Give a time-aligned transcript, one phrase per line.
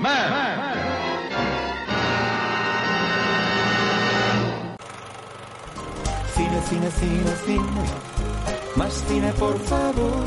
[0.00, 0.78] man.
[6.34, 7.84] Cine, cine, cine, cine.
[8.76, 10.24] Más cine, por favor.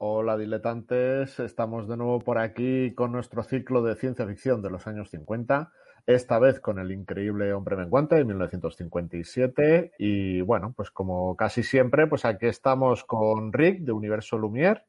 [0.00, 4.86] Hola diletantes, estamos de nuevo por aquí con nuestro ciclo de ciencia ficción de los
[4.86, 5.72] años 50,
[6.06, 12.06] esta vez con el increíble Hombre Menguante de 1957 y bueno, pues como casi siempre,
[12.06, 14.84] pues aquí estamos con Rick de Universo Lumière,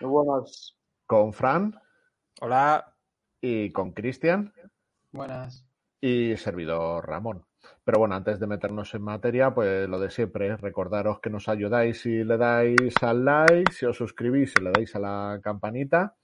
[0.00, 0.76] Muy buenas.
[1.06, 1.74] Con Fran
[2.40, 2.94] Hola.
[3.40, 4.52] y con Cristian
[5.12, 5.66] Buenas.
[6.00, 7.44] y servidor Ramón.
[7.82, 12.00] Pero bueno, antes de meternos en materia, pues lo de siempre, recordaros que nos ayudáis
[12.00, 16.16] si le dais al like, si os suscribís, si le dais a la campanita.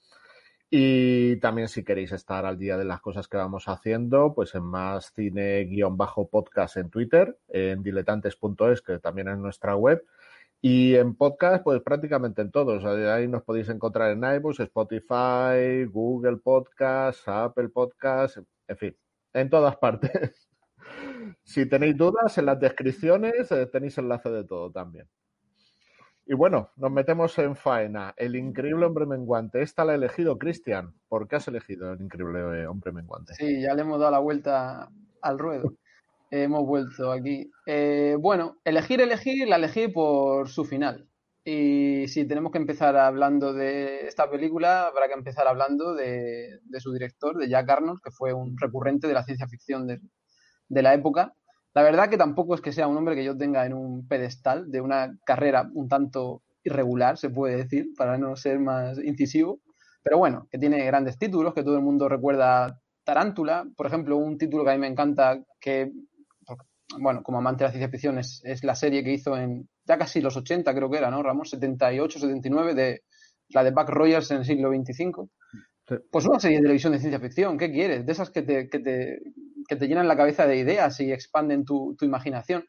[0.73, 4.63] Y también si queréis estar al día de las cosas que vamos haciendo, pues en
[4.63, 10.05] más cine-podcast en Twitter, en diletantes.es, que también es nuestra web.
[10.63, 12.85] Y en podcast, pues prácticamente en todos.
[12.85, 18.97] Ahí nos podéis encontrar en iBooks, Spotify, Google Podcast, Apple Podcast, en fin,
[19.33, 20.47] en todas partes.
[21.45, 25.07] Si tenéis dudas, en las descripciones eh, tenéis enlace de todo también.
[26.27, 28.15] Y bueno, nos metemos en faena.
[28.17, 29.63] El increíble hombre menguante.
[29.63, 30.95] Esta la ha elegido Cristian.
[31.09, 33.35] ¿Por qué has elegido el increíble eh, hombre menguante?
[33.35, 34.89] Sí, ya le hemos dado la vuelta
[35.23, 35.75] al ruedo.
[36.31, 37.51] Hemos vuelto aquí.
[37.67, 41.09] Eh, bueno, elegir, elegir, la elegí por su final.
[41.45, 46.81] Y si tenemos que empezar hablando de esta película, habrá que empezar hablando de, de
[46.81, 50.01] su director, de Jack Arnold, que fue un recurrente de la ciencia ficción de,
[50.69, 51.35] de la época.
[51.75, 54.71] La verdad que tampoco es que sea un hombre que yo tenga en un pedestal
[54.71, 59.61] de una carrera un tanto irregular, se puede decir, para no ser más incisivo.
[60.03, 64.37] Pero bueno, que tiene grandes títulos, que todo el mundo recuerda Tarántula, por ejemplo, un
[64.37, 65.93] título que a mí me encanta, que,
[66.99, 69.99] bueno, como amante de la ciencia ficción, es, es la serie que hizo en ya
[69.99, 71.51] casi los 80, creo que era, ¿no, Ramos?
[71.51, 73.03] 78, 79, de
[73.49, 75.29] la de Buck Rogers en el siglo 25.
[75.89, 75.95] Sí.
[76.11, 78.07] Pues una serie de televisión de ciencia ficción, ¿qué quieres?
[78.07, 79.19] De esas que te, que te,
[79.69, 82.65] que te llenan la cabeza de ideas y expanden tu, tu imaginación.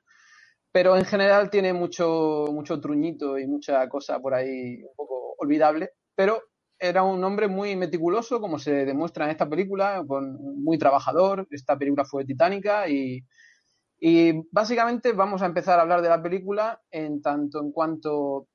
[0.72, 5.92] Pero en general tiene mucho, mucho truñito y mucha cosa por ahí un poco olvidable.
[6.16, 6.42] Pero
[6.80, 11.48] era un hombre muy meticuloso, como se demuestra en esta película, con, muy trabajador.
[11.52, 13.24] Esta película fue titánica y,
[14.04, 18.48] y básicamente vamos a empezar a hablar de la película en tanto en cuanto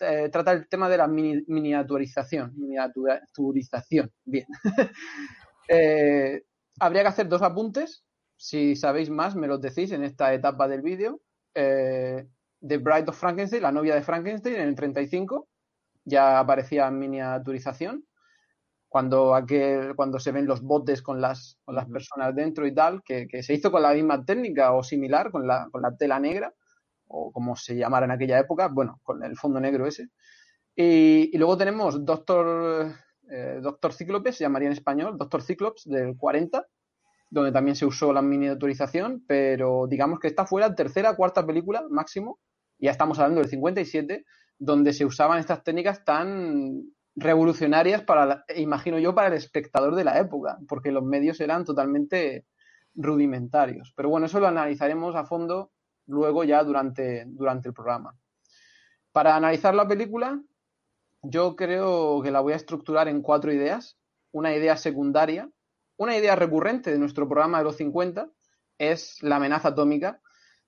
[0.00, 2.52] eh, trata el tema de la mini, miniaturización.
[2.56, 4.46] Miniaturización, bien.
[5.68, 6.42] eh,
[6.80, 8.04] habría que hacer dos apuntes.
[8.36, 11.20] Si sabéis más, me los decís en esta etapa del vídeo.
[11.54, 12.26] Eh,
[12.66, 15.48] The Bride of Frankenstein, la novia de Frankenstein, en el 35,
[16.04, 18.04] ya aparecía miniaturización.
[18.88, 23.02] Cuando, aquel, cuando se ven los botes con las, con las personas dentro y tal,
[23.02, 26.18] que, que, se hizo con la misma técnica o similar, con la, con la tela
[26.18, 26.54] negra,
[27.06, 30.08] o como se llamara en aquella época, bueno, con el fondo negro ese.
[30.74, 32.94] Y, y luego tenemos Doctor,
[33.30, 36.66] eh, Doctor Cíclope, se llamaría en español, Doctor Cíclops del 40,
[37.30, 41.84] donde también se usó la miniaturización, pero digamos que esta fue la tercera cuarta película
[41.90, 42.38] máximo,
[42.78, 44.24] ya estamos hablando del 57,
[44.58, 46.82] donde se usaban estas técnicas tan
[47.18, 51.64] revolucionarias para, la, imagino yo, para el espectador de la época, porque los medios eran
[51.64, 52.46] totalmente
[52.94, 53.92] rudimentarios.
[53.96, 55.72] Pero bueno, eso lo analizaremos a fondo
[56.06, 58.16] luego ya durante, durante el programa.
[59.12, 60.40] Para analizar la película,
[61.22, 63.98] yo creo que la voy a estructurar en cuatro ideas.
[64.30, 65.50] Una idea secundaria,
[65.96, 68.30] una idea recurrente de nuestro programa de los 50
[68.78, 70.20] es la amenaza atómica,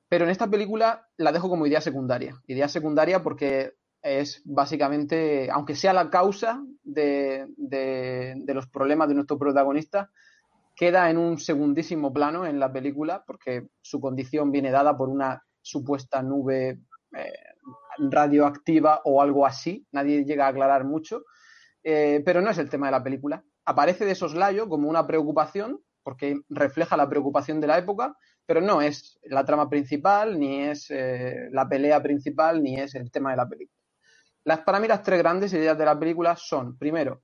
[0.09, 2.41] pero en esta película la dejo como idea secundaria.
[2.47, 7.47] Idea secundaria porque es básicamente, aunque sea la causa de,
[8.47, 10.11] los problemas de nuestro protagonista,
[10.75, 15.43] queda en un segundísimo plano en la película porque su condición viene dada por una
[15.61, 16.81] supuesta nube
[17.15, 17.33] eh,
[17.99, 19.87] radioactiva o algo así.
[19.93, 21.25] Nadie llega a aclarar mucho,
[21.83, 23.45] eh, pero no es el tema de la película.
[23.67, 28.17] Aparece de soslayo como una preocupación porque refleja la preocupación de la época,
[28.47, 33.11] pero no es la trama principal, ni es eh, la pelea principal, ni es el
[33.11, 33.80] tema de la película.
[34.45, 37.23] Las, para mí las tres grandes ideas de la película son, primero,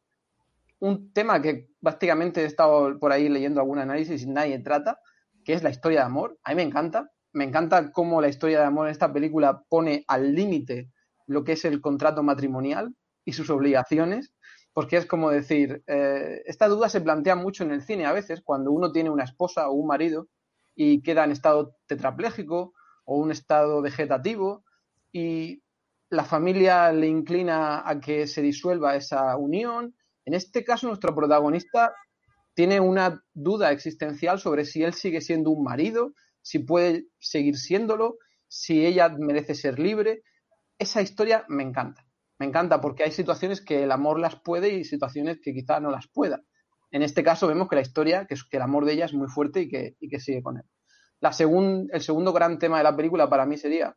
[0.81, 4.99] un tema que prácticamente he estado por ahí leyendo algún análisis y nadie trata,
[5.45, 6.39] que es la historia de amor.
[6.43, 7.11] A mí me encanta.
[7.33, 10.91] Me encanta cómo la historia de amor en esta película pone al límite
[11.27, 14.33] lo que es el contrato matrimonial y sus obligaciones,
[14.73, 18.43] porque es como decir, eh, esta duda se plantea mucho en el cine a veces,
[18.43, 20.29] cuando uno tiene una esposa o un marido
[20.75, 22.73] y queda en estado tetrapléjico
[23.05, 24.65] o un estado vegetativo
[25.13, 25.63] y
[26.11, 29.95] la familia le inclina a que se disuelva esa unión.
[30.25, 31.95] En este caso, nuestro protagonista
[32.55, 38.19] tiene una duda existencial sobre si él sigue siendo un marido, si puede seguir siéndolo,
[38.49, 40.23] si ella merece ser libre.
[40.79, 42.07] Esa historia me encanta.
[42.39, 45.91] Me encanta porque hay situaciones que el amor las puede y situaciones que quizá no
[45.91, 46.43] las pueda.
[46.91, 49.15] En este caso vemos que la historia, que, es, que el amor de ella es
[49.15, 50.65] muy fuerte y que, y que sigue con él.
[51.21, 53.97] La el segundo gran tema de la película para mí sería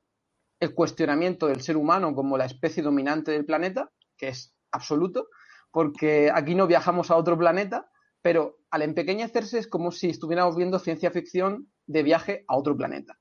[0.60, 5.30] el cuestionamiento del ser humano como la especie dominante del planeta, que es absoluto,
[5.72, 7.90] porque aquí no viajamos a otro planeta,
[8.22, 13.18] pero al empequeñecerse es como si estuviéramos viendo ciencia ficción de viaje a otro planeta.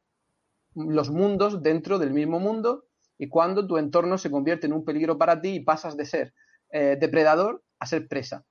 [0.75, 2.87] Los mundos dentro del mismo mundo
[3.17, 6.35] y cuando tu entorno se convierte en un peligro para ti y pasas de ser
[6.71, 8.45] eh, depredador a ser presa.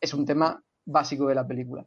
[0.00, 1.86] Es un tema básico de la película.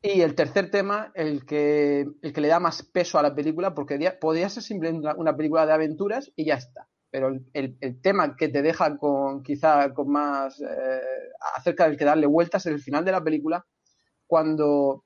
[0.00, 3.74] Y el tercer tema, el que, el que le da más peso a la película,
[3.74, 6.88] porque podría ser simplemente una, película de aventuras y ya está.
[7.10, 11.00] Pero el, el, tema que te deja con quizá con más eh,
[11.56, 13.66] acerca del que darle vueltas es el final de la película,
[14.26, 15.04] cuando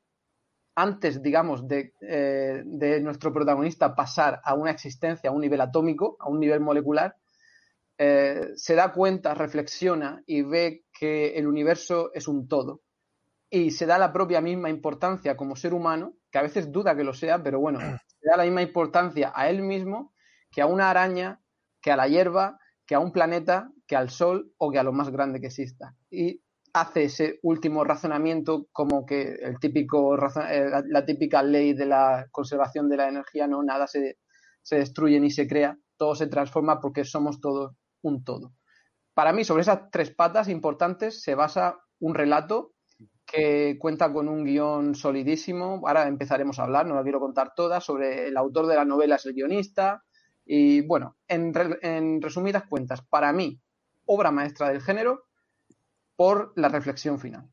[0.75, 6.17] antes, digamos, de, eh, de, nuestro protagonista pasar a una existencia a un nivel atómico,
[6.21, 7.17] a un nivel molecular,
[7.97, 12.83] eh, se da cuenta, reflexiona y ve que el universo es un todo
[13.55, 17.05] y se da la propia misma importancia como ser humano, que a veces duda que
[17.05, 20.15] lo sea, pero bueno, se da la misma importancia a él mismo
[20.51, 21.43] que a una araña,
[21.83, 24.95] que a la hierba, que a un planeta, que al sol o que a lo
[24.95, 25.95] más grande que exista.
[26.11, 32.29] Y hace ese último razonamiento como que el típico eh, la, típica ley de la
[32.31, 34.17] conservación de la energía, no nada se,
[34.63, 38.55] se destruye ni se crea, todo se transforma porque somos todos un todo.
[39.13, 42.72] Para mí, sobre esas tres patas importantes se basa un relato
[43.27, 45.83] que cuenta con un guion solidísimo.
[45.87, 49.17] Ahora empezaremos a hablar, no la quiero contar toda, sobre el autor de la novela
[49.17, 50.05] es el guionista.
[50.45, 51.53] Y bueno, en,
[51.83, 53.61] en resumidas cuentas, para mí,
[54.07, 55.25] obra maestra del género
[56.17, 57.49] por la reflexión final.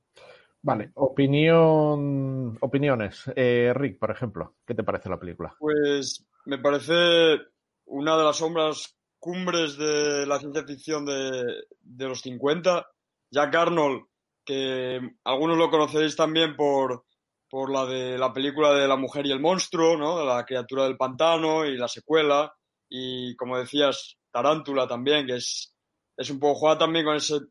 [0.61, 3.31] Vale, opinión, opiniones.
[3.35, 5.55] Eh, Rick, por ejemplo, ¿qué te parece la película?
[5.57, 7.37] Pues me parece
[7.85, 12.85] una de las sombras cumbres de la ciencia ficción de, de los 50.
[13.31, 14.03] Jack Arnold
[14.49, 17.05] que algunos lo conoceréis también por,
[17.47, 20.25] por la de la película de La mujer y el monstruo, ¿no?
[20.25, 22.51] La criatura del pantano y la secuela.
[22.89, 25.75] Y como decías, Tarántula también, que es,
[26.17, 27.41] es un poco juega también con ese,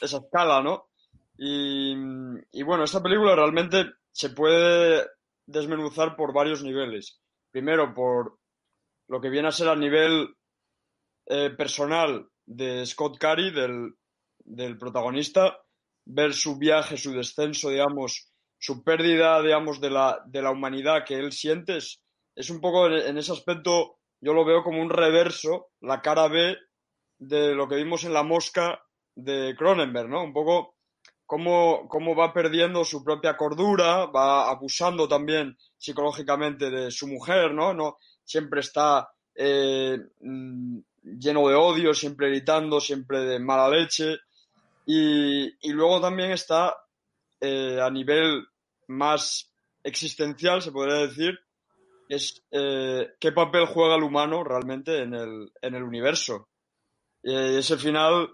[0.00, 0.90] esa escala, ¿no?
[1.36, 1.96] Y,
[2.52, 5.04] y bueno, esta película realmente se puede
[5.46, 7.20] desmenuzar por varios niveles.
[7.50, 8.38] Primero, por
[9.08, 10.32] lo que viene a ser a nivel
[11.26, 13.94] eh, personal de Scott Carey, del,
[14.44, 15.58] del protagonista,
[16.04, 21.14] ver su viaje, su descenso, digamos, su pérdida, digamos, de la, de la humanidad que
[21.14, 26.00] él siente, es, un poco en, ese aspecto, yo lo veo como un reverso, la
[26.00, 26.56] cara B
[27.18, 28.82] de lo que vimos en La Mosca
[29.14, 30.24] de Cronenberg, ¿no?
[30.24, 30.76] Un poco
[31.26, 37.72] cómo, cómo va perdiendo su propia cordura, va abusando también psicológicamente de su mujer, ¿no?
[37.72, 44.18] no siempre está eh, mm, lleno de odio, siempre gritando, siempre de mala leche.
[44.86, 46.76] Y, luego también está
[47.40, 48.46] eh, a nivel
[48.88, 49.52] más
[49.84, 51.38] existencial, se podría decir,
[52.08, 56.48] es eh, qué papel juega el humano realmente en el, en el universo.
[57.22, 58.30] Y ese final,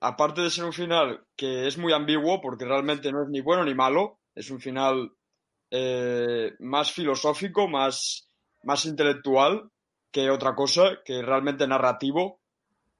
[0.00, 3.64] aparte de ser un final que es muy ambiguo, porque realmente no es ni bueno
[3.64, 5.12] ni malo, es un final
[5.70, 8.28] eh, más filosófico, más,
[8.62, 9.70] más intelectual
[10.12, 12.40] que otra cosa, que realmente narrativo,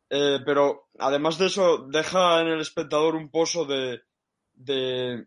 [0.08, 4.02] eh, pero además de eso, deja en el espectador un pozo de,
[4.54, 5.26] de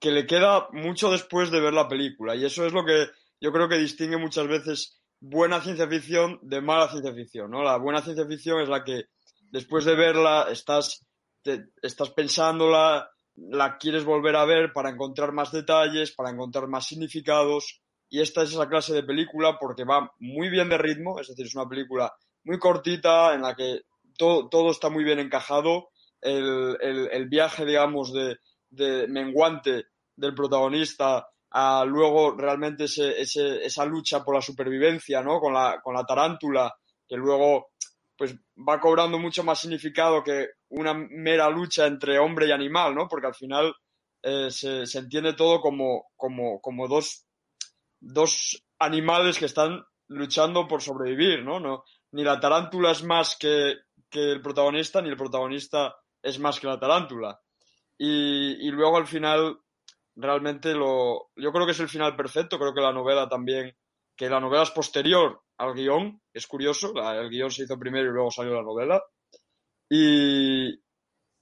[0.00, 2.34] que le queda mucho después de ver la película.
[2.34, 3.08] Y eso es lo que
[3.40, 7.50] yo creo que distingue muchas veces buena ciencia ficción de mala ciencia ficción.
[7.50, 7.62] ¿no?
[7.62, 9.04] La buena ciencia ficción es la que
[9.50, 11.06] después de verla estás,
[11.82, 17.80] estás pensándola, la quieres volver a ver para encontrar más detalles, para encontrar más significados.
[18.08, 21.46] Y esta es esa clase de película porque va muy bien de ritmo, es decir,
[21.46, 22.12] es una película
[22.44, 23.82] muy cortita, en la que
[24.16, 25.90] todo, todo está muy bien encajado.
[26.20, 28.38] El, el, viaje, digamos, de,
[28.70, 35.40] de, menguante del protagonista a luego realmente ese, ese, esa lucha por la supervivencia, ¿no?
[35.40, 36.72] Con la, con la tarántula,
[37.08, 37.72] que luego
[38.16, 43.08] pues va cobrando mucho más significado que una mera lucha entre hombre y animal, ¿no?
[43.08, 43.74] Porque al final
[44.22, 47.26] eh, se, se, entiende todo como, como, como dos,
[47.98, 51.58] dos animales que están luchando por sobrevivir, ¿no?
[51.58, 51.82] no
[52.12, 53.74] ni la tarántula es más que,
[54.08, 57.40] que el protagonista, ni el protagonista es más que la tarántula.
[57.98, 59.58] Y, y, luego al final,
[60.16, 61.30] realmente lo.
[61.36, 63.74] Yo creo que es el final perfecto, creo que la novela también.
[64.16, 68.12] Que la novela es posterior al guion, es curioso, el guion se hizo primero y
[68.12, 69.02] luego salió la novela.
[69.88, 70.70] Y,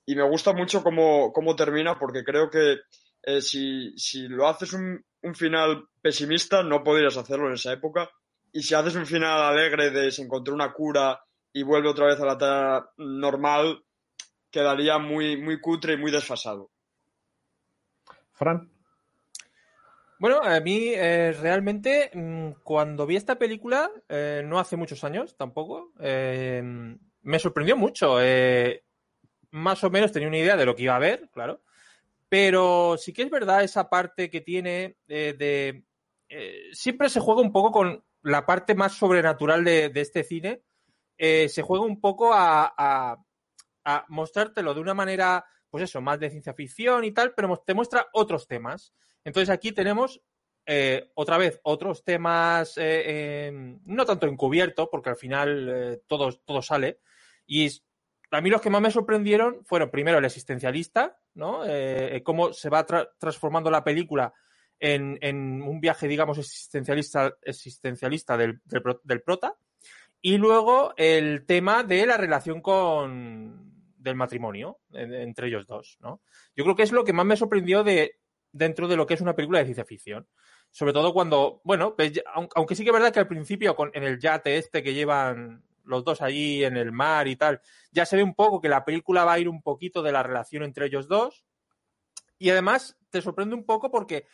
[0.06, 2.78] y me gusta mucho cómo, cómo, termina, porque creo que
[3.22, 8.10] eh, si, si, lo haces un, un, final pesimista, no podrías hacerlo en esa época.
[8.52, 12.20] Y si haces un final alegre de se encontró una cura y vuelve otra vez
[12.20, 13.84] a la tarea normal,
[14.50, 16.70] quedaría muy, muy cutre y muy desfasado.
[18.32, 18.70] Fran.
[20.20, 25.34] Bueno, a mí eh, realmente mm, cuando vi esta película, eh, no hace muchos años
[25.34, 26.62] tampoco, eh,
[27.22, 28.20] me sorprendió mucho.
[28.20, 28.84] Eh,
[29.52, 31.62] más o menos tenía una idea de lo que iba a ver, claro,
[32.28, 35.84] pero sí que es verdad esa parte que tiene eh, de...
[36.72, 40.62] siempre se juega un poco con la parte más sobrenatural de, este cine,
[41.18, 46.52] se juega un poco a, a, mostrártelo de una manera pues eso, más de ciencia
[46.52, 48.92] ficción y tal, pero te muestra otros temas.
[49.24, 50.20] Entonces aquí tenemos
[50.66, 56.32] eh, otra vez otros temas, eh, eh, no tanto encubierto, porque al final eh, todo,
[56.44, 57.00] todo sale.
[57.46, 57.68] Y
[58.30, 61.62] a mí los que más me sorprendieron fueron primero el existencialista, ¿no?
[61.66, 64.32] Eh, cómo se va tra transformando la película
[64.80, 69.54] en, un viaje, digamos, existencialista, existencialista del, del, del prota.
[70.22, 73.70] Y luego el tema de la relación con,
[74.00, 76.22] del matrimonio entre ellos dos, ¿no?
[76.56, 78.18] Yo creo que es lo que más me sorprendió de
[78.52, 80.26] dentro de lo que es una película de ciencia ficción.
[80.70, 82.12] Sobre todo cuando, bueno, pues,
[82.54, 85.64] aunque sí que es verdad que al principio con, en el yate este que llevan
[85.84, 87.60] los dos allí en el mar y tal,
[87.90, 90.22] ya se ve un poco que la película va a ir un poquito de la
[90.22, 91.44] relación entre ellos dos.
[92.38, 94.26] Y además te sorprende un poco porque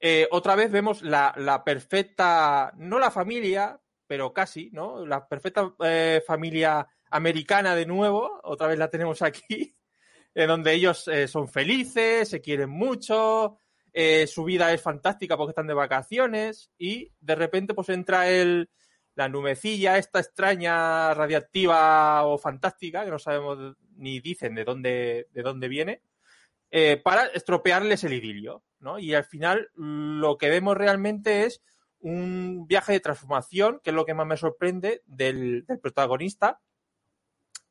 [0.00, 5.04] eh, otra vez vemos la, la, perfecta, no la familia, pero casi, ¿no?
[5.06, 9.76] La perfecta eh, familia americana de nuevo, otra vez la tenemos aquí,
[10.34, 13.60] en donde ellos eh, son felices, se quieren mucho,
[13.98, 18.68] eh, su vida es fantástica porque están de vacaciones y de repente pues entra el,
[19.14, 25.42] la nubecilla, esta extraña radiactiva o fantástica, que no sabemos ni dicen de dónde, de
[25.42, 26.02] dónde viene,
[26.70, 28.62] eh, para estropearles el idilio,
[28.98, 31.62] Y al final lo que vemos realmente es
[32.00, 36.60] un viaje de transformación, que es lo que más me sorprende del, del protagonista,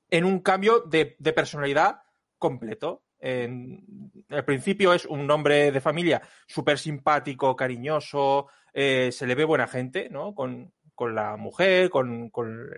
[0.09, 2.01] en un cambio de, de personalidad
[2.37, 3.03] completo.
[3.19, 9.45] En, al principio es un hombre de familia súper simpático, cariñoso, eh, se le ve
[9.45, 10.35] buena gente, ¿no?
[10.35, 12.69] Con, con la mujer, con, con,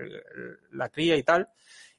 [0.72, 1.50] la cría y tal.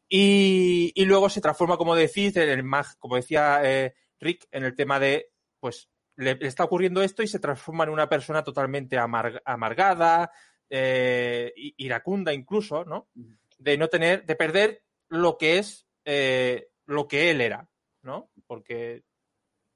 [0.09, 4.65] Y, y, luego se transforma, como decís, en el mag, como decía eh, Rick, en
[4.65, 5.31] el tema de,
[5.61, 10.31] pues, le, está ocurriendo esto y se transforma en una persona totalmente amarg amargada,
[10.69, 13.09] eh, iracunda incluso, ¿no?
[13.57, 17.69] De no tener, de perder lo que es eh, lo que él era,
[18.03, 18.31] ¿no?
[18.47, 19.05] Porque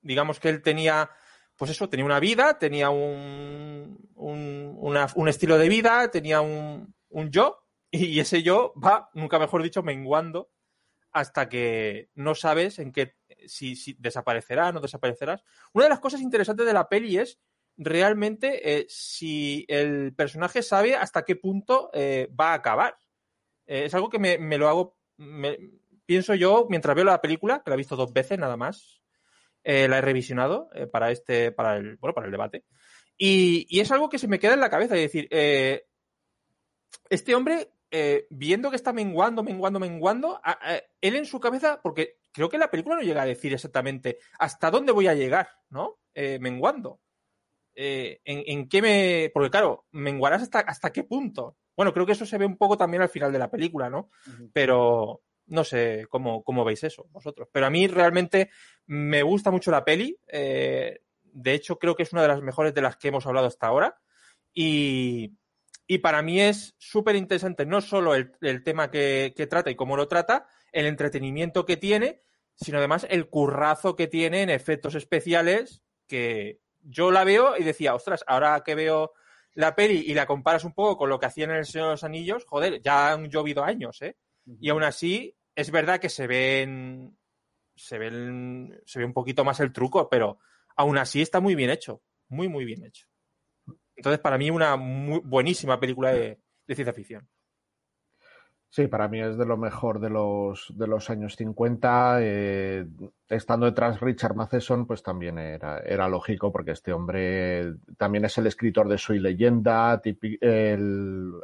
[0.00, 1.10] digamos que él tenía,
[1.56, 6.92] pues eso, tenía una vida, tenía un, un, una, un estilo de vida, tenía un,
[7.08, 10.50] un yo, y ese yo va, nunca mejor dicho, menguando
[11.12, 13.14] hasta que no sabes en qué,
[13.46, 15.42] si, si desaparecerá, no desaparecerás.
[15.72, 17.38] Una de las cosas interesantes de la peli es
[17.76, 22.96] realmente eh, si el personaje sabe hasta qué punto eh, va a acabar.
[23.66, 24.96] Eh, es algo que me, lo hago
[26.06, 29.02] pienso yo, mientras veo la película, que la he visto dos veces nada más,
[29.62, 32.64] la he revisionado para este, para el, bueno, para el debate.
[33.16, 35.28] Y, es algo que se me queda en la cabeza, es decir,
[37.08, 37.70] este hombre,
[38.30, 40.40] viendo que está menguando, menguando, menguando,
[41.00, 44.70] él en su cabeza, porque creo que la película no llega a decir exactamente hasta
[44.70, 45.98] dónde voy a llegar, ¿no?
[46.14, 47.00] Eh, menguando.
[47.74, 49.30] En, en, qué me.
[49.32, 51.56] Porque claro, menguarás hasta, hasta qué punto.
[51.76, 54.10] Bueno, creo que eso se ve un poco también al final de la película, ¿no?
[54.26, 54.50] Uh -huh.
[54.52, 57.48] Pero no sé cómo, cómo, veis eso vosotros.
[57.52, 58.50] Pero a mí realmente
[58.86, 60.18] me gusta mucho la peli.
[60.28, 63.46] Eh, de hecho, creo que es una de las mejores de las que hemos hablado
[63.46, 63.98] hasta ahora.
[64.52, 65.36] Y,
[65.86, 69.76] y para mí es súper interesante no solo el, el tema que, que, trata y
[69.76, 72.22] cómo lo trata, el entretenimiento que tiene,
[72.54, 77.94] sino además el currazo que tiene en efectos especiales que yo la veo y decía,
[77.94, 79.12] ostras, ahora que veo
[79.54, 81.92] la peli y la comparas un poco con lo que hacían en El Señor de
[81.92, 84.16] los Anillos, joder, ya han llovido años, ¿eh?
[84.46, 84.58] Uh -huh.
[84.60, 87.16] Y aún así, es verdad que se ven,
[87.76, 90.38] se ven, se ve un poquito más el truco, pero
[90.76, 93.06] aún así está muy bien hecho, muy, muy bien hecho.
[93.94, 97.28] Entonces, para mí, una muy buenísima película de, de ciencia ficción.
[98.74, 102.20] Sí, para mí es de lo mejor de los, de los años 50.
[102.22, 102.86] Eh,
[103.28, 108.46] estando detrás Richard Matheson, pues también era, era lógico, porque este hombre también es el
[108.46, 111.34] escritor de Soy Leyenda, el,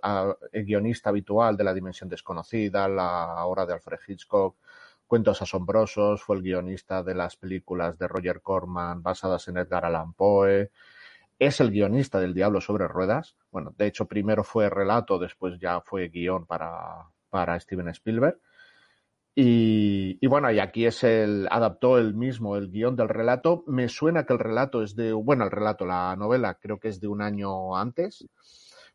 [0.53, 4.57] el, guionista habitual de La Dimensión Desconocida, La Hora de Alfred Hitchcock,
[5.07, 10.15] Cuentos Asombrosos, fue el guionista de las películas de Roger Corman basadas en Edgar Allan
[10.15, 10.71] Poe
[11.39, 13.37] es el guionista del Diablo sobre Ruedas.
[13.53, 18.39] Bueno, de hecho, primero fue relato, después ya fue guion para, para Steven Spielberg.
[19.41, 23.63] Y, bueno, y aquí es el, adaptó el mismo el guion del relato.
[23.69, 27.01] Me suena que el relato es de, bueno, el relato, la novela creo que es
[27.01, 28.27] de un año antes,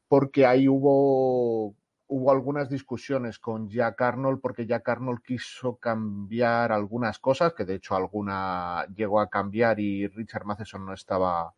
[0.10, 1.76] porque ahí hubo,
[2.08, 7.76] hubo algunas discusiones con Jack Arnold, porque Jack Arnold quiso cambiar algunas cosas, que de
[7.76, 11.54] hecho alguna llegó a cambiar y Richard Matheson no estaba,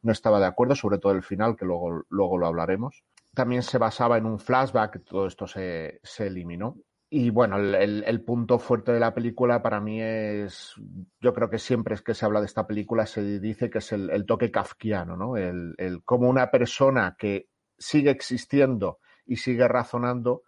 [0.00, 3.78] no estaba de acuerdo, sobre todo el final, que luego, luego lo hablaremos también se
[3.78, 6.76] basaba en un flashback, todo esto se, se eliminó.
[7.12, 10.74] Y bueno, el, el, punto fuerte de la película para mí es,
[11.20, 13.90] yo creo que siempre es que se habla de esta película se dice que es
[13.90, 15.36] el, toque kafkiano, ¿no?
[15.36, 20.44] El, el como una persona que sigue existiendo y sigue razonando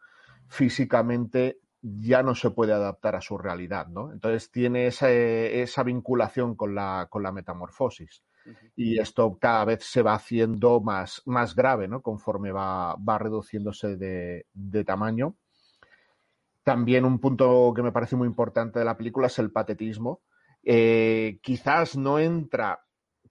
[0.46, 4.12] físicamente ya no se puede adaptar a su realidad, ¿no?
[4.12, 8.22] Entonces tiene esa, esa vinculación con la, con la metamorfosis
[8.76, 12.02] y esto cada vez se va haciendo más, más grave, ¿no?
[12.02, 15.36] Conforme va, va reduciéndose de, de, tamaño.
[16.62, 20.22] También un punto que me parece muy importante de la película es el patetismo.
[20.62, 22.80] Eh, quizás no entra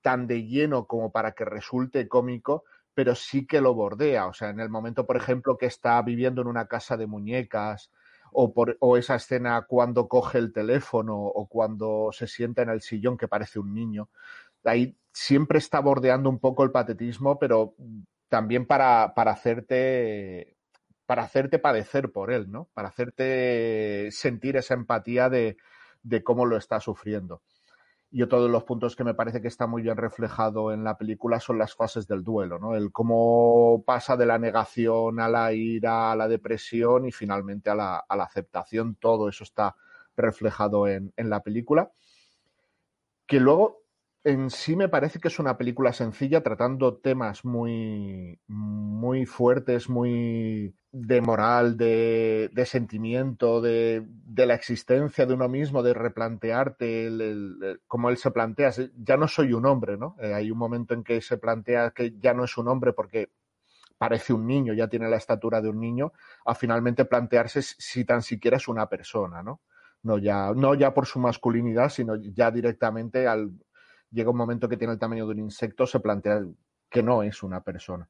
[0.02, 2.64] tan de lleno como para que resulte cómico,
[2.94, 4.28] pero sí que lo bordea.
[4.28, 7.92] O sea, en el momento, por ejemplo, que está viviendo en una casa de muñecas,
[8.34, 12.82] o, por, o esa escena cuando coge el teléfono, o cuando se sienta en el
[12.82, 14.10] sillón que parece un niño
[14.70, 17.76] ahí siempre está bordeando un poco el patetismo, pero
[18.30, 20.58] también para, para hacerte
[21.06, 22.70] para hacerte padecer por él, ¿no?
[22.74, 25.58] Para hacerte sentir esa empatía de,
[26.04, 27.42] de cómo lo está sufriendo.
[28.10, 30.98] Y otro de los puntos que me parece que está muy bien reflejado en la
[30.98, 32.76] película son las fases del duelo, ¿no?
[32.76, 37.76] El cómo pasa de la negación a la ira, a la depresión y finalmente a
[37.76, 38.96] la, a la aceptación.
[38.96, 39.76] Todo eso está
[40.16, 41.92] reflejado en, en la película.
[43.26, 43.81] Que luego
[44.24, 50.76] en sí me parece que es una película sencilla tratando temas muy, muy fuertes, muy
[50.92, 57.10] de moral, de, de sentimiento, de, de, la existencia de uno mismo, de replantearte,
[57.88, 60.16] como él se plantea, ya no soy un hombre, ¿no?
[60.20, 63.32] Eh, hay un momento en que se plantea que ya no es un hombre porque
[63.98, 66.12] parece un niño, ya tiene la estatura de un niño,
[66.46, 69.62] a finalmente plantearse si tan siquiera es una persona, ¿no?
[70.04, 73.52] No ya, no ya por su masculinidad, sino ya directamente al,
[74.12, 76.44] llega un momento que tiene el tamaño de un insecto, se plantea
[76.90, 78.10] que no es una persona.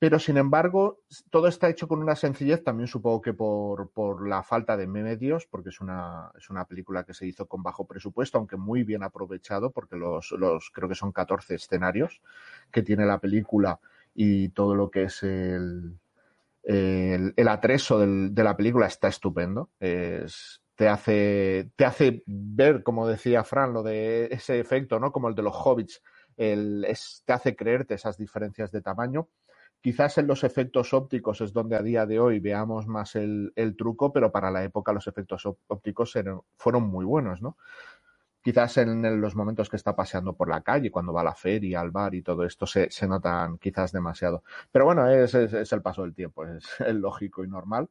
[0.00, 4.42] Pero sin embargo, todo está hecho con una sencillez, también supongo que por, por la
[4.42, 8.38] falta de medios, porque es una, es una película que se hizo con bajo presupuesto,
[8.38, 12.22] aunque muy bien aprovechado, porque los, los creo que son 14 escenarios
[12.70, 13.78] que tiene la película
[14.14, 15.98] y todo lo que es el,
[16.62, 19.68] el, el atreso de la película está estupendo.
[19.80, 25.12] Es, te hace, te hace ver, como decía Fran, lo de ese efecto, ¿no?
[25.12, 26.02] Como el de los hobbits,
[26.38, 26.86] el,
[27.26, 29.28] te hace creerte esas diferencias de tamaño.
[29.82, 34.10] Quizás en los efectos ópticos es donde a día de hoy veamos más el, truco,
[34.10, 36.14] pero para la época los efectos ópticos
[36.56, 37.58] fueron muy buenos, ¿no?
[38.42, 41.82] Quizás en los momentos que está paseando por la calle, cuando va a la feria,
[41.82, 44.44] al bar y todo esto, se, se notan quizás demasiado.
[44.72, 46.64] Pero bueno, es, es, el paso del tiempo, es
[46.94, 47.90] lógico y normal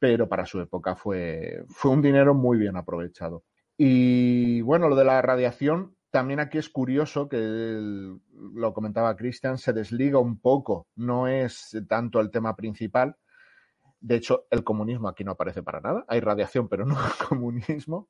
[0.00, 3.44] pero para su época fue, fue un dinero muy bien aprovechado.
[3.76, 9.72] Y bueno, lo de la radiación, también aquí es curioso que lo comentaba Christian, se
[9.72, 13.16] desliga un poco, no es tanto el tema principal.
[14.00, 16.04] De hecho, el comunismo aquí no aparece para nada.
[16.08, 16.96] Hay radiación, pero no
[17.28, 18.08] comunismo.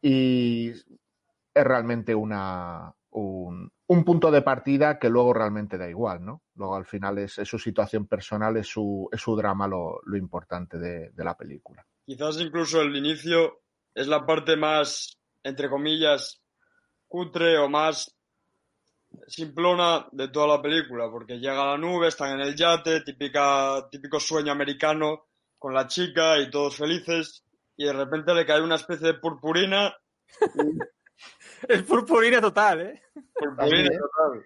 [0.00, 6.42] Y es realmente una, un, un, punto de partida que luego realmente da igual, ¿no?
[6.56, 10.16] Luego al final es, es su situación personal, es su, es su drama lo, lo
[10.16, 11.86] importante de, de, la película.
[12.04, 13.60] Quizás incluso el inicio
[13.94, 16.42] es la parte más, entre comillas,
[17.06, 18.12] cutre o más
[19.28, 23.88] simplona de toda la película, porque llega a la nube, están en el yate, típica,
[23.90, 27.44] típico sueño americano con la chica y todos felices,
[27.76, 29.94] y de repente le cae una especie de purpurina
[31.68, 33.02] Es purpurina total, ¿eh?
[33.34, 34.44] Purpurina total.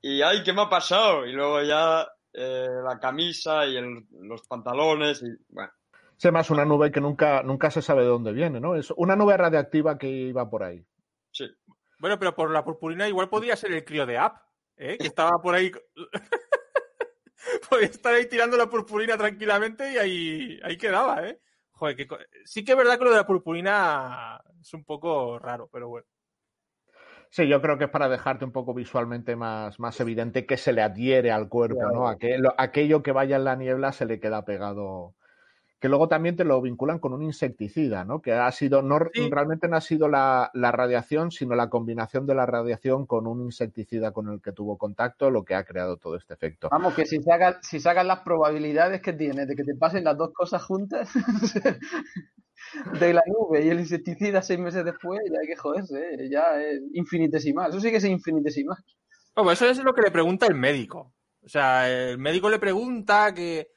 [0.00, 1.26] Y ay, ¿qué me ha pasado?
[1.26, 5.72] Y luego ya eh, la camisa y el, los pantalones y bueno.
[6.20, 8.74] Es más una nube que nunca, nunca se sabe de dónde viene, ¿no?
[8.74, 10.84] Es una nube radiactiva que iba por ahí.
[11.30, 11.48] Sí.
[12.00, 14.42] Bueno, pero por la purpurina igual podría ser el crío de App,
[14.76, 14.98] ¿eh?
[14.98, 15.70] Que estaba por ahí.
[17.70, 21.40] Podía estar ahí tirando la purpurina tranquilamente y ahí, ahí quedaba, ¿eh?
[21.78, 22.08] Joder, que
[22.44, 26.06] sí que es verdad que lo de la purpurina es un poco raro, pero bueno.
[27.30, 30.72] Sí, yo creo que es para dejarte un poco visualmente más, más evidente que se
[30.72, 32.08] le adhiere al cuerpo, ¿no?
[32.08, 35.14] Aquello, aquello que vaya en la niebla se le queda pegado.
[35.80, 38.20] Que luego también te lo vinculan con un insecticida, ¿no?
[38.20, 39.28] Que ha sido, no, Sí.
[39.30, 43.42] realmente no ha sido la, la radiación, sino la combinación de la radiación con un
[43.44, 46.68] insecticida con el que tuvo contacto, lo que ha creado todo este efecto.
[46.70, 50.16] Vamos, que si sacas, si sacas las probabilidades que tienes de que te pasen las
[50.16, 51.10] dos cosas juntas,
[53.00, 56.80] de la nube y el insecticida seis meses después, ya hay que joderse, ya es
[56.92, 57.70] infinitesimal.
[57.70, 58.78] Eso sí que es infinitesimal.
[59.34, 61.14] Bueno, eso es lo que le pregunta el médico.
[61.44, 63.68] O sea, el médico le pregunta que.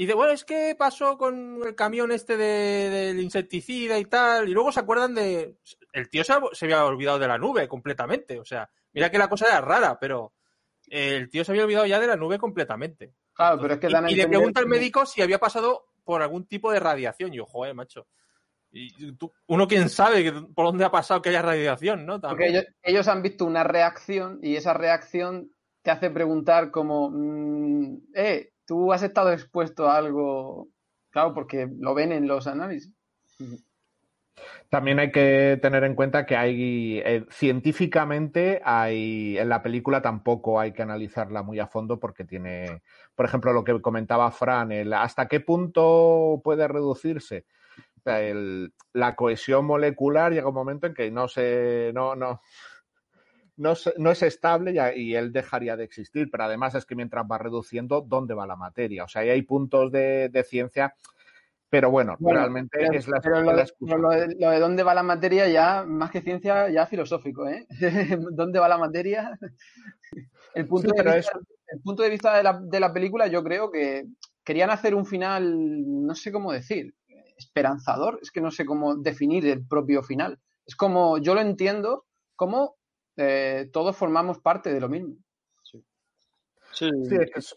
[0.00, 4.48] Y dice, bueno, es que pasó con el camión este de- del insecticida y tal.
[4.48, 5.56] Y luego se acuerdan de.
[5.92, 8.40] El tío se, ha- se había olvidado de la nube completamente.
[8.40, 10.32] O sea, mira que la cosa era rara, pero
[10.86, 13.12] el tío se había olvidado ya de la nube completamente.
[13.34, 15.88] Claro, pero es que Y, dan a y le pregunta al médico si había pasado
[16.02, 17.34] por algún tipo de radiación.
[17.34, 18.06] Y yo, joder, macho.
[18.72, 22.18] Y tú- uno quién sabe por dónde ha pasado que haya radiación, ¿no?
[22.22, 28.52] Porque ellos han visto una reacción y esa reacción te hace preguntar como, mm, eh,
[28.70, 30.68] tú has estado expuesto a algo,
[31.10, 32.94] claro, porque lo ven en los análisis.
[34.68, 40.60] También hay que tener en cuenta que hay eh, científicamente hay en la película tampoco
[40.60, 42.80] hay que analizarla muy a fondo porque tiene,
[43.16, 47.46] por ejemplo, lo que comentaba Fran, el hasta qué punto puede reducirse.
[48.04, 52.40] El- la cohesión molecular llega un momento en que no se no no
[53.60, 57.26] no, se- no es estable y, él dejaría de existir, pero además es que mientras
[57.30, 59.04] va reduciendo, ¿dónde va la materia?
[59.04, 60.94] O sea, ahí hay puntos de, de ciencia,
[61.68, 63.94] pero bueno, Bueno, realmente pero, es la, pero lo, la excusa.
[63.94, 67.46] pero lo de- lo de dónde va la materia ya, más que ciencia, ya filosófico,
[67.48, 67.66] ¿eh?
[68.32, 69.38] ¿Dónde va la materia?
[70.54, 73.44] El punto, Sí, de, vista, el punto de vista de la, de la película, yo
[73.44, 74.06] creo que
[74.42, 76.92] querían hacer un final, no sé cómo decir,
[77.36, 80.40] esperanzador, es que no sé cómo definir el propio final.
[80.66, 82.79] Es como, yo lo entiendo, como
[83.20, 85.16] eh, todos formamos parte de lo mismo.
[85.62, 85.84] Sí,
[86.72, 87.56] Sí, es que es-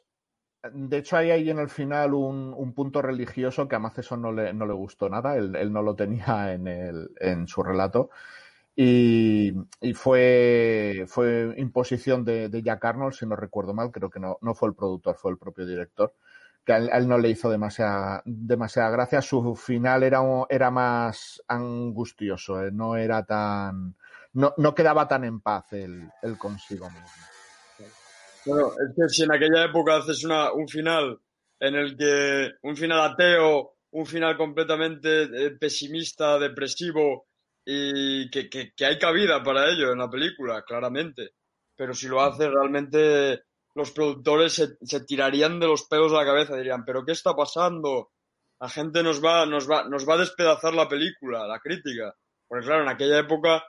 [0.73, 4.31] de hecho hay ahí en el final un, un punto religioso que a Maceson no
[4.31, 8.09] le, no le gustó nada, él, él no lo tenía en, el, en su relato.
[8.75, 14.19] Y, y fue, fue imposición de, de Jack Arnold, si no recuerdo mal, creo que
[14.19, 16.13] no, no fue el productor, fue el propio director,
[16.65, 19.21] que a él, a él no le hizo demasiada, demasiada gracia.
[19.21, 23.95] Su final era, era más angustioso, eh, no era tan,
[24.33, 27.91] no, no quedaba tan en paz él, él consigo mismo.
[28.45, 31.19] Bueno, es que si en aquella época haces una, un final
[31.59, 37.27] en el que un final ateo, un final completamente eh, pesimista, depresivo
[37.65, 41.35] y que, que, que hay cabida para ello en la película, claramente.
[41.75, 43.43] Pero si lo haces realmente
[43.75, 47.33] los productores se, se tirarían de los pelos de la cabeza, dirían, pero ¿qué está
[47.33, 48.11] pasando?
[48.59, 52.13] La gente nos va, nos va, nos va a despedazar la película, la crítica.
[52.47, 53.63] Porque claro, en aquella época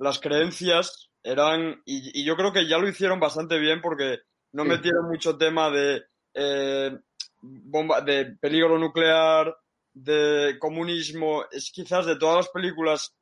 [0.00, 4.18] las creencias eran, y, y yo creo que ya lo hicieron bastante bien porque
[4.52, 4.68] no Sí.
[4.70, 6.02] metieron mucho tema de,
[6.34, 6.98] eh,
[7.42, 9.54] bomba, de peligro nuclear,
[9.92, 13.14] de comunismo, es quizás de todas las películas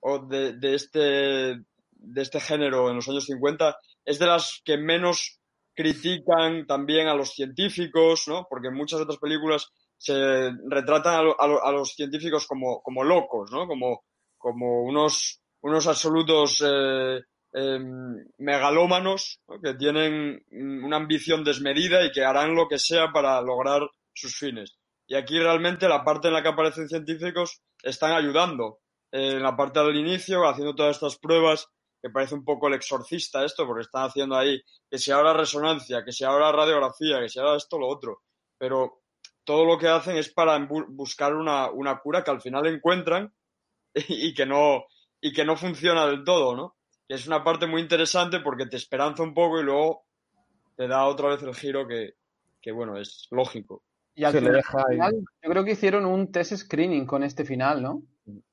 [0.00, 4.76] o de, de este, de este género en los años 50, es de las que
[4.76, 5.38] menos
[5.74, 8.46] critican también a los científicos, ¿no?
[8.50, 12.82] Porque en muchas otras películas se retratan a, lo- a lo- a los científicos como,
[12.82, 13.66] como locos, ¿no?
[13.66, 14.04] Como,
[14.36, 17.20] como unos, unos absolutos eh,
[17.52, 19.60] em, megalómanos ¿no?
[19.60, 23.82] que tienen mm, una ambición desmedida y que harán lo que sea para lograr
[24.14, 24.76] sus fines.
[25.06, 28.78] Y aquí realmente la parte en la que aparecen científicos están ayudando.
[29.12, 31.66] Eh, en la parte del inicio, haciendo todas estas pruebas,
[32.02, 36.02] que parece un poco el exorcista esto, porque están haciendo ahí que si ahora resonancia,
[36.04, 38.22] que si ahora radiografía, que si ahora esto, lo otro.
[38.58, 39.02] Pero
[39.44, 43.32] todo lo que hacen es para bu- buscar una, una cura que al final encuentran
[44.08, 44.84] y que no,
[45.22, 46.76] y que no funciona del todo, ¿no?
[47.08, 50.04] Que es una parte muy interesante porque te esperanza un poco y luego
[50.76, 52.14] te da otra vez el giro que,
[52.60, 53.84] que bueno, es lógico.
[54.14, 58.02] Y al final, yo creo que hicieron un test screening con este final, ¿no?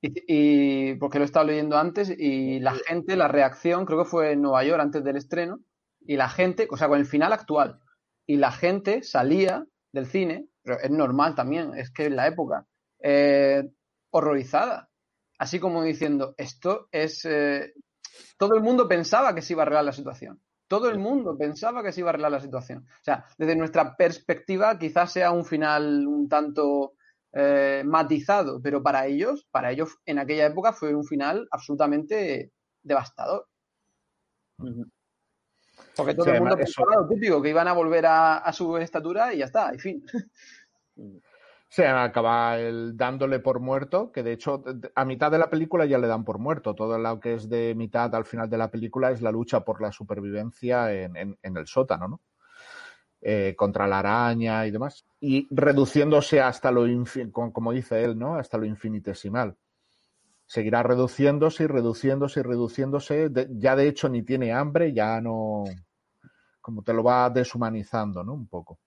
[0.02, 4.10] Y, y- porque lo he estado leyendo antes y la gente, la reacción, creo que
[4.10, 5.60] fue en Nueva York antes del estreno,
[6.06, 7.80] y la gente, o sea, con el final actual,
[8.26, 12.66] y la gente salía del cine, pero es normal también, es que en la época,
[13.02, 13.64] eh,
[14.12, 14.88] horrorizada,
[15.39, 17.25] así como diciendo, esto es...
[17.25, 17.73] eh,
[18.38, 20.41] todo el mundo pensaba que se iba a arreglar la situación.
[20.67, 22.86] Todo el mundo pensaba que se iba a arreglar la situación.
[22.88, 26.93] O sea, desde nuestra perspectiva, quizás sea un final un tanto
[27.34, 32.52] eh, matizado, pero para ellos, para ellos en aquella época fue un final absolutamente
[32.84, 33.47] devastador.
[35.95, 38.78] Porque todo Sí, el mundo pensaba lo típico, que iban a volver a, a su
[38.78, 40.04] estatura y ya está, y fin.
[41.70, 44.64] Se acaba el dándole por muerto, que de hecho
[44.96, 46.74] a mitad de la película ya le dan por muerto.
[46.76, 49.82] Todo lo que es de mitad al final de la película es la lucha por
[49.82, 52.22] la supervivencia en, en- el sótano, ¿no?
[53.22, 55.06] Eh, contra la araña y demás.
[55.20, 56.86] Y reduciéndose hasta lo,
[57.52, 58.36] como dice él, ¿no?
[58.36, 59.58] Hasta lo infinitesimal.
[60.46, 63.32] Seguirá reduciéndose y reduciéndose y reduciéndose.
[63.52, 65.66] Ya de hecho ni tiene hambre, ya no.
[66.62, 68.34] Como te lo va deshumanizando, ¿no?
[68.34, 68.80] Un poco.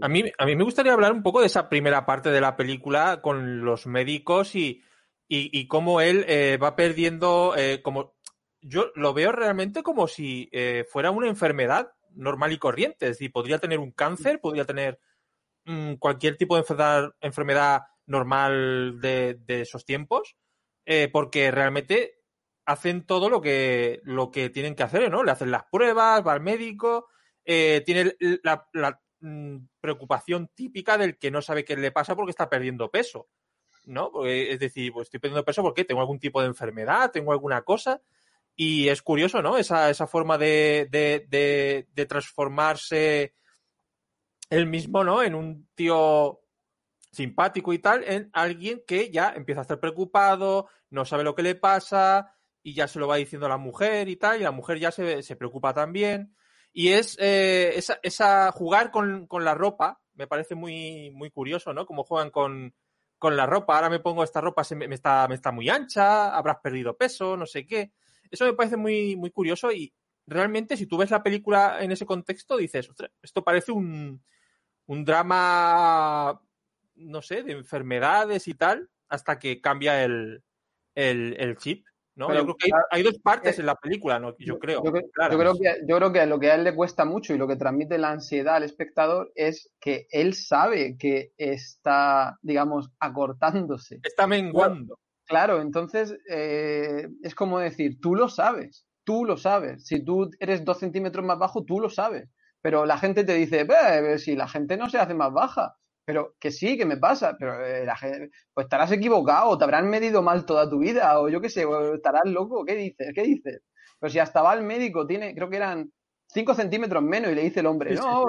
[0.00, 2.56] A mí, a mí me gustaría hablar un poco de esa primera parte de la
[2.56, 4.82] película con los médicos y,
[5.28, 8.14] y, cómo él eh, va perdiendo, eh, como
[8.60, 13.06] yo lo veo realmente como si eh, fuera una enfermedad normal y corriente.
[13.06, 15.00] Es decir, podría tener un cáncer, podría tener
[15.64, 20.36] mm, cualquier tipo de enfermedad, enfermedad normal de, esos tiempos,
[21.12, 22.20] porque realmente
[22.64, 25.24] hacen todo lo que, lo que tienen que hacer, ¿no?
[25.24, 27.08] Le hacen las pruebas, va al médico,
[27.44, 28.68] tiene la,
[29.20, 33.28] mm, preocupación típica del que no sabe qué le pasa porque está perdiendo peso,
[33.86, 34.10] ¿no?
[34.10, 37.62] Porque, es decir, pues estoy perdiendo peso porque tengo algún tipo de enfermedad, tengo alguna
[37.62, 38.02] cosa.
[38.54, 39.58] Y es curioso, ¿no?
[39.58, 43.34] Esa, esa forma de, de transformarse
[44.50, 45.22] él mismo, ¿no?
[45.22, 46.40] En un tío
[47.16, 51.42] simpático y tal, en alguien que ya empieza a estar preocupado, no sabe lo que
[51.42, 54.50] le pasa y ya se lo va diciendo a la mujer y tal, y la
[54.50, 56.36] mujer ya se, se preocupa también.
[56.78, 61.86] Y es eh, esa, esa, jugar con, la ropa, me parece muy, muy curioso, ¿no?
[61.86, 62.74] Como juegan con,
[63.18, 63.76] con la ropa.
[63.76, 66.94] Ahora me pongo esta ropa, se me, me, está, me está muy ancha, habrás perdido
[66.94, 67.92] peso, no sé qué.
[68.30, 69.90] Eso me parece muy, muy curioso y
[70.26, 72.90] realmente si tú ves la película en ese contexto dices,
[73.22, 74.22] esto parece un,
[74.84, 76.42] un drama,
[76.96, 80.44] no sé, de enfermedades y tal, hasta que cambia el,
[80.94, 81.86] el, el chip.
[82.16, 82.28] ¿No?
[82.28, 84.34] Pero, yo creo que hay, hay dos partes eh, en la película, ¿no?
[84.38, 84.82] yo creo.
[84.82, 85.32] Yo, claro.
[85.32, 87.46] yo, creo que, yo creo que lo que a él le cuesta mucho y lo
[87.46, 94.00] que transmite la ansiedad al espectador es que él sabe que está, digamos, acortándose.
[94.02, 94.98] Está menguando.
[95.26, 99.84] Claro, entonces eh, es como decir, tú lo sabes, tú lo sabes.
[99.86, 102.28] Si tú eres dos centímetros más bajo, tú lo sabes.
[102.62, 103.66] Pero la gente te dice,
[104.18, 105.76] si la gente no se hace más baja,
[106.06, 109.90] pero que sí, que me pasa, pero eh, la gente, pues estarás equivocado, te habrán
[109.90, 113.08] medido mal toda tu vida, o yo qué sé, o estarás loco, ¿qué dices?
[113.12, 113.60] ¿Qué dices?
[113.98, 115.92] Pero si hasta va el médico, tiene, creo que eran
[116.28, 118.24] 5 centímetros menos, y le dice el hombre, no,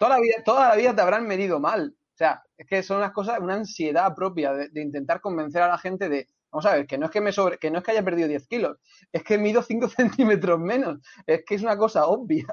[0.00, 1.94] toda la vida, toda la vida te habrán medido mal.
[1.96, 5.68] O sea, es que son unas cosas, una ansiedad propia de, de intentar convencer a
[5.68, 7.84] la gente de, vamos a ver, que no es que me sobre, que no es
[7.84, 8.76] que haya perdido 10 kilos,
[9.12, 9.88] es que mido 5
[10.40, 12.46] centímetros menos, es que es una cosa obvia.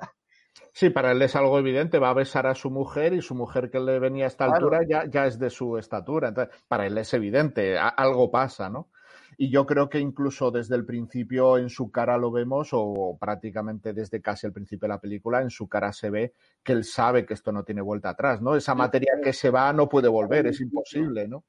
[0.74, 3.70] Sí, para él es algo evidente, va a besar a su mujer y su mujer
[3.70, 4.66] que le venía a esta claro.
[4.66, 6.30] altura ya, ya, es de su estatura.
[6.30, 8.90] Entonces, para él es evidente, a, algo pasa, ¿no?
[9.38, 13.94] Y yo creo que incluso desde el principio en su cara lo vemos, o prácticamente
[13.94, 16.34] desde casi el principio de la película, en su cara se ve
[16.64, 18.56] que él sabe que esto no tiene vuelta atrás, ¿no?
[18.56, 21.46] Esa materia que se va no puede volver, es imposible, ¿no?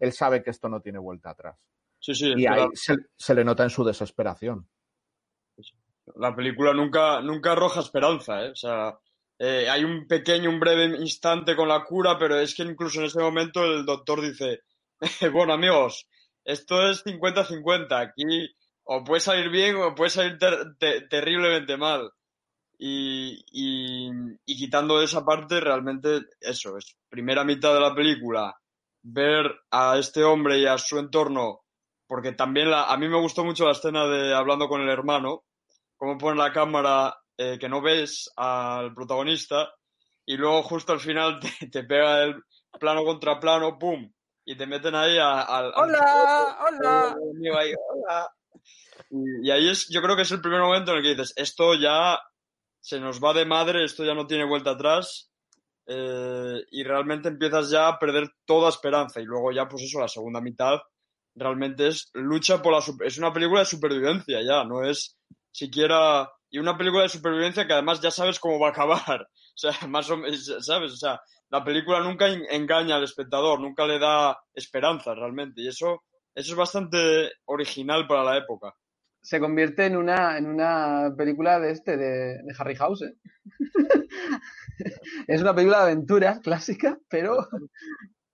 [0.00, 1.56] Él sabe que esto no tiene vuelta atrás.
[1.98, 4.66] Sí, sí, y ahí se, se le nota en su desesperación
[6.16, 8.50] la película nunca, nunca arroja esperanza, ¿eh?
[8.50, 8.98] O sea,
[9.38, 13.06] eh, hay un pequeño, un breve instante con la cura, pero es que incluso en
[13.06, 14.60] ese momento el doctor dice,
[15.32, 16.06] bueno amigos,
[16.44, 22.10] esto es 50-50, aquí o puede salir bien o puede salir ter ter terriblemente mal.
[22.78, 24.10] Y, y,
[24.46, 28.54] y, quitando esa parte, realmente eso, es primera mitad de la película,
[29.02, 31.60] ver a este hombre y a su entorno,
[32.06, 35.44] porque también la, a mí me gustó mucho la escena de hablando con el hermano,
[36.00, 39.70] cómo pone la cámara eh, que no ves al protagonista
[40.24, 42.42] y luego justo al final te, te pega el
[42.78, 44.10] plano contra plano, ¡pum!
[44.46, 45.72] Y te meten ahí al...
[45.76, 46.56] ¡Hola!
[46.66, 47.16] ¡Hola!
[47.60, 48.28] Ahí, hola.
[49.10, 51.32] Y, y, ahí es, yo creo que es el primer momento en el que dices,
[51.36, 52.18] esto ya
[52.80, 55.30] se nos va de madre, esto ya no tiene vuelta atrás
[55.86, 60.08] eh, y realmente empiezas ya a perder toda esperanza y luego ya pues eso, la
[60.08, 60.78] segunda mitad
[61.34, 63.06] realmente es lucha por la...
[63.06, 65.18] Es una película de supervivencia ya, no es
[65.50, 69.28] siquiera y una película de supervivencia que además ya sabes cómo va a acabar.
[69.52, 70.92] O sea, más o menos, ¿sabes?
[70.92, 75.60] O sea, la película nunca engaña al espectador, nunca le da esperanza realmente.
[75.60, 78.74] Y eso, eso es bastante original para la época.
[79.20, 83.20] Se convierte en una, en una película de este, de, de Harryhausen.
[85.26, 87.46] es una película de aventuras clásica, pero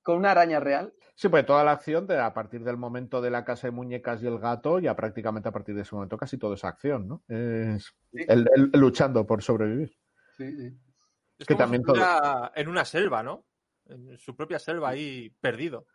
[0.03, 0.93] con una araña real.
[1.19, 4.23] Sí, pues toda la acción, de, a partir del momento de la casa de muñecas
[4.23, 7.23] y el gato, ya prácticamente a partir de ese momento casi todo es acción, ¿no?
[7.27, 8.19] Es sí.
[8.29, 9.97] el, el, el luchando por sobrevivir.
[10.37, 10.79] Sí, sí.
[11.39, 11.97] Es que también todo...
[12.55, 13.47] en una selva, ¿no?
[13.87, 15.87] En su propia selva ahí perdido.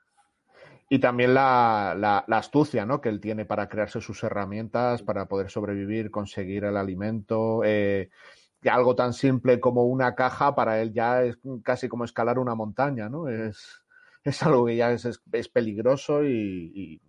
[0.90, 3.00] y también la, la, la, astucia ¿no?
[3.00, 7.62] que él tiene para crearse sus herramientas, para poder sobrevivir, conseguir el alimento.
[7.64, 8.10] Eh,
[8.70, 13.10] algo tan simple como una caja para él ya es casi como escalar una montaña,
[13.10, 13.28] ¿no?
[13.28, 13.81] Es,
[14.24, 17.02] es algo que ya es, es, es peligroso y, y,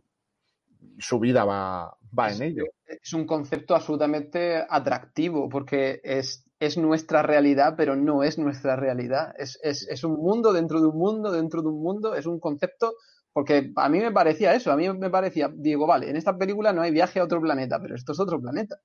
[0.99, 2.65] su vida va, va en ello.
[2.87, 9.35] Es un concepto absolutamente atractivo porque es, es nuestra realidad, pero no es nuestra realidad.
[9.39, 12.41] Es, es, es un mundo dentro de un mundo, dentro de un mundo, es un
[12.41, 12.95] concepto
[13.33, 16.73] porque a mí me parecía eso, a mí me parecía, digo, vale, en esta película
[16.73, 18.77] no hay viaje a otro planeta, pero esto es otro planeta.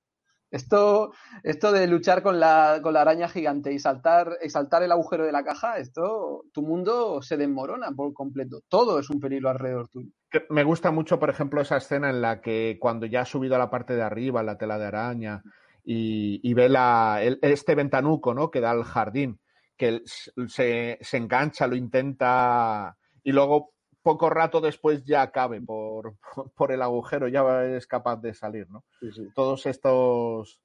[0.50, 5.26] Esto, esto de luchar con la, con la araña gigante y saltar, saltar el agujero
[5.26, 8.62] de la caja, esto, tu mundo se desmorona por completo.
[8.68, 10.10] Todo es un peligro alrededor tuyo.
[10.48, 13.58] Me gusta mucho, por ejemplo, esa escena en la que cuando ya ha subido a
[13.58, 15.42] la parte de arriba, la tela de araña,
[15.84, 18.50] y, y ve la, este ventanuco, ¿no?
[18.50, 19.40] Que da al jardín,
[19.76, 23.72] que se, se engancha, lo intenta, y luego
[24.08, 26.14] poco rato después ya cabe por,
[26.56, 28.82] por, el agujero, ya es capaz de salir, ¿no?
[29.00, 29.28] Sí, sí.
[29.34, 30.62] Todos estos,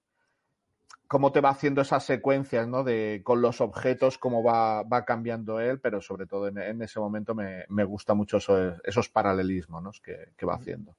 [1.07, 2.85] cómo te va haciendo esas secuencias, ¿no?
[2.85, 7.01] De, con los objetos, cómo va, va cambiando él, pero sobre todo en, en ese
[7.01, 9.91] momento me, me gusta mucho esos, esos paralelismos, ¿no?
[10.01, 10.95] Que, que, va haciendo.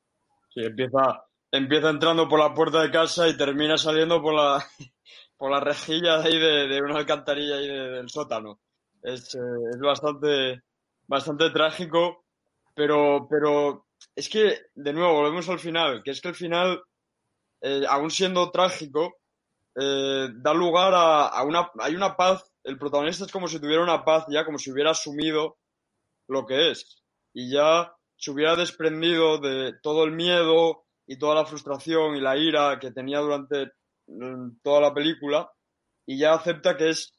[0.51, 4.63] Sí, empieza, empieza entrando por la puerta de casa y termina saliendo por la,
[5.39, 8.61] por la rejilla de ahí de, de una alcantarilla ahí de, del sótano.
[9.03, 9.39] Es, eh,
[9.71, 10.63] es bastante,
[11.07, 12.24] bastante trágico
[12.75, 16.83] pero, pero es que, de nuevo, volvemos al final, que es que el final,
[17.63, 19.19] eh, aún siendo trágico,
[19.77, 24.05] eh, da lugar a, una, hay una paz, el protagonista es como si tuviera una
[24.05, 25.59] paz ya, como si hubiera asumido
[26.29, 31.45] lo que es, y ya se hubiera desprendido de todo el miedo y toda la
[31.45, 33.73] frustración y la ira que tenía durante
[34.07, 35.51] mm, toda la película,
[36.07, 37.13] y ya acepta que es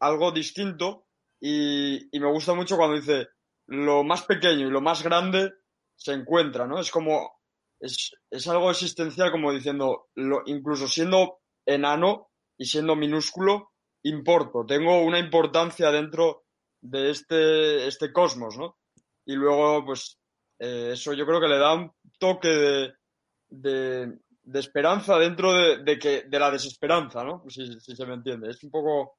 [0.00, 1.06] algo distinto,
[1.40, 3.28] y, y me gusta mucho cuando dice,
[3.68, 5.52] lo más pequeño y lo más grande
[5.94, 6.80] se encuentra, ¿no?
[6.80, 7.40] Es como,
[7.80, 13.72] es, es algo existencial como diciendo, lo, incluso siendo enano y siendo minúsculo,
[14.04, 16.44] importo, tengo una importancia dentro
[16.80, 18.78] de este, este cosmos, ¿no?
[19.26, 20.18] Y luego, pues,
[20.58, 22.94] eh, eso yo creo que le da un toque de,
[23.48, 27.44] de, de esperanza dentro de, de, que, de la desesperanza, ¿no?
[27.48, 28.50] Si, si se me entiende.
[28.50, 29.18] Es un poco,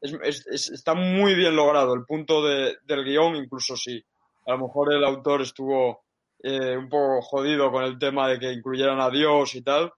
[0.00, 4.02] es, es, es, está muy bien logrado el punto de, del guion, incluso si
[4.46, 6.02] a lo mejor el autor estuvo
[6.42, 9.92] eh, un poco jodido con el tema de que incluyeran a Dios y tal,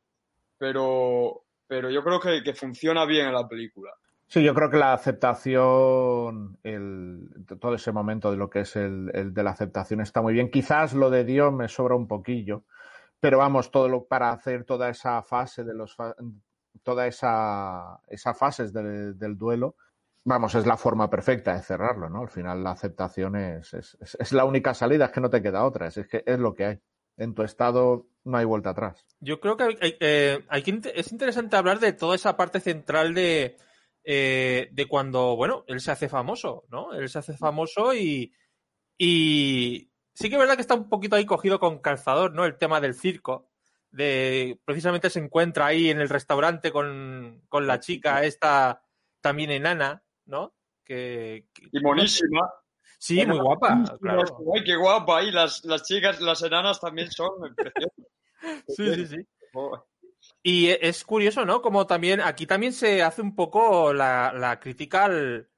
[0.58, 3.92] pero, pero yo creo que, que funciona bien en la película.
[4.26, 7.28] Sí, yo creo que la aceptación, el,
[7.60, 10.50] todo ese momento de lo que es el, el, de la aceptación está muy bien.
[10.50, 12.64] Quizás lo de Dios me sobra un poquillo,
[13.20, 15.96] pero vamos, todo lo para hacer toda esa fase de los
[16.82, 19.76] toda esa, esa fases de, del duelo,
[20.24, 22.22] vamos, es la forma perfecta de cerrarlo, ¿no?
[22.22, 25.88] Al final la aceptación es, es, la única salida, es que no te queda otra,
[25.88, 26.78] es, que es lo que hay.
[27.16, 29.04] En tu estado no hay vuelta atrás.
[29.20, 33.14] Yo creo que hay, eh, hay que, es interesante hablar de toda esa parte central
[33.14, 33.56] de,
[34.04, 36.92] eh, de cuando, bueno, él se hace famoso, ¿no?
[36.94, 38.32] Él se hace famoso y,
[38.96, 42.44] y sí que es verdad que está un poquito ahí cogido con calzador, ¿no?
[42.44, 43.48] El tema del circo.
[43.90, 48.82] De, precisamente se encuentra ahí en el restaurante con, con la chica esta
[49.20, 50.54] también enana, ¿no?
[50.84, 51.68] Que, que...
[51.72, 52.50] Y monísima.
[52.98, 53.82] Sí, muy guapa.
[54.00, 54.22] Claro.
[54.54, 55.22] Ay, qué guapa.
[55.22, 57.30] Y las, las chicas, las enanas también son
[58.68, 59.16] sí, sí, sí.
[60.42, 61.60] Y es curioso, ¿no?
[61.62, 65.48] Como también aquí también se hace un poco la, la crítica al,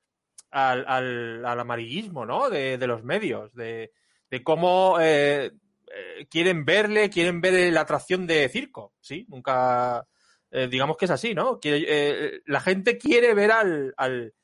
[0.51, 2.49] al, al, al, amarillismo, ¿no?
[2.49, 3.93] De, de los medios, de,
[4.31, 5.53] de cómo eh,
[5.95, 9.27] eh, quieren verle, quieren ver la atracción de circo, ¿sí?
[9.29, 10.07] Nunca,
[10.51, 11.61] eh, digamos que es así, ¿no?
[11.61, 14.35] Que, eh, la gente quiere ver al, al,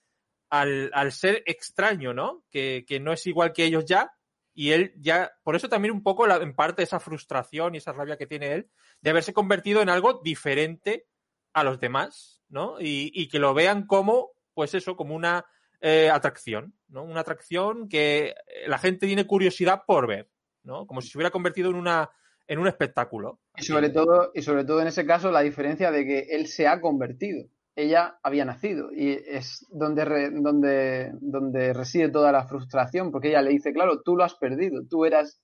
[0.50, 2.44] al, al ser extraño, ¿no?
[2.50, 4.12] Que, que, no es igual que ellos ya.
[4.52, 7.92] Y él ya, por eso también un poco la, en parte esa frustración y esa
[7.92, 11.06] rabia que tiene él de haberse convertido en algo diferente
[11.52, 12.80] a los demás, ¿no?
[12.80, 15.46] Y, y que lo vean como, pues eso, como una
[15.80, 17.04] eh, atracción, ¿no?
[17.04, 18.34] Una atracción que
[18.66, 20.28] la gente tiene curiosidad por ver,
[20.62, 20.86] ¿no?
[20.86, 22.10] Como si se hubiera convertido en una,
[22.46, 23.40] en un espectáculo.
[23.56, 26.66] Y sobre todo, y sobre todo en ese caso, la diferencia de que él se
[26.66, 27.48] ha convertido.
[27.76, 33.42] Ella había nacido y es donde, re, donde, donde reside toda la frustración, porque ella
[33.42, 35.40] le dice, claro, tú lo has perdido, tú eras,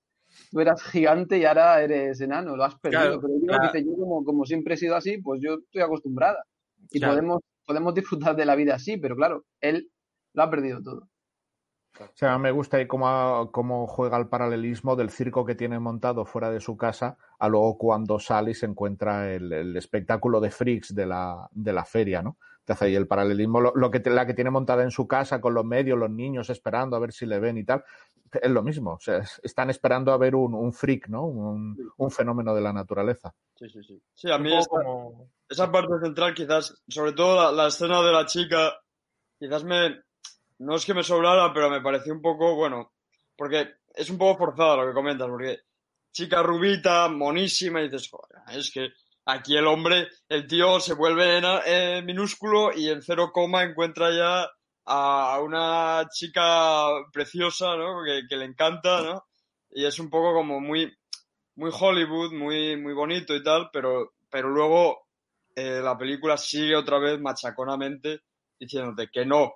[0.50, 3.02] tú eras gigante y ahora eres enano, lo has perdido.
[3.02, 3.72] Claro, pero ella claro.
[3.72, 6.42] dice, yo como, como siempre he sido así, pues yo estoy acostumbrada.
[6.90, 7.14] Y claro.
[7.14, 9.88] podemos, podemos disfrutar de la vida así, pero claro, él
[10.34, 11.08] lo ha perdido todo.
[12.04, 16.24] O sea, me gusta ahí cómo, cómo, juega el paralelismo del circo que tiene montado
[16.24, 20.50] fuera de su casa a luego cuando sale y se encuentra el, el espectáculo de
[20.50, 22.36] freaks de la, de la feria, ¿no?
[22.66, 25.54] Entonces ahí el paralelismo, lo, lo que, la que tiene montada en su casa con
[25.54, 27.84] los medios, los niños esperando a ver si le ven y tal,
[28.32, 28.94] es lo mismo.
[28.94, 31.26] O sea, están esperando a ver un, un freak, ¿no?
[31.26, 33.32] Un, un, fenómeno de la naturaleza.
[33.54, 34.02] Sí, sí, sí.
[34.12, 35.30] Sí, a mí esa, como...
[35.48, 38.74] esa parte central quizás, sobre todo la, la, escena de la chica,
[39.38, 40.02] quizás me...
[40.58, 42.92] No es que me sobrara, pero me pareció un poco, bueno,
[43.36, 45.60] porque es un poco forzado lo que comentas, porque
[46.12, 48.88] chica rubita, monísima, y dices, joder, es que
[49.26, 54.48] aquí el hombre, el tío se vuelve eh, minúsculo y en cero coma encuentra ya
[54.86, 58.02] a una chica preciosa, ¿no?
[58.04, 59.26] Que, que, le encanta, ¿no?
[59.70, 60.90] Y es un poco como muy,
[61.56, 65.06] muy Hollywood, muy, muy bonito y tal, pero, pero luego
[65.54, 68.20] eh, la película sigue otra vez machaconamente
[68.58, 69.54] diciéndote que no,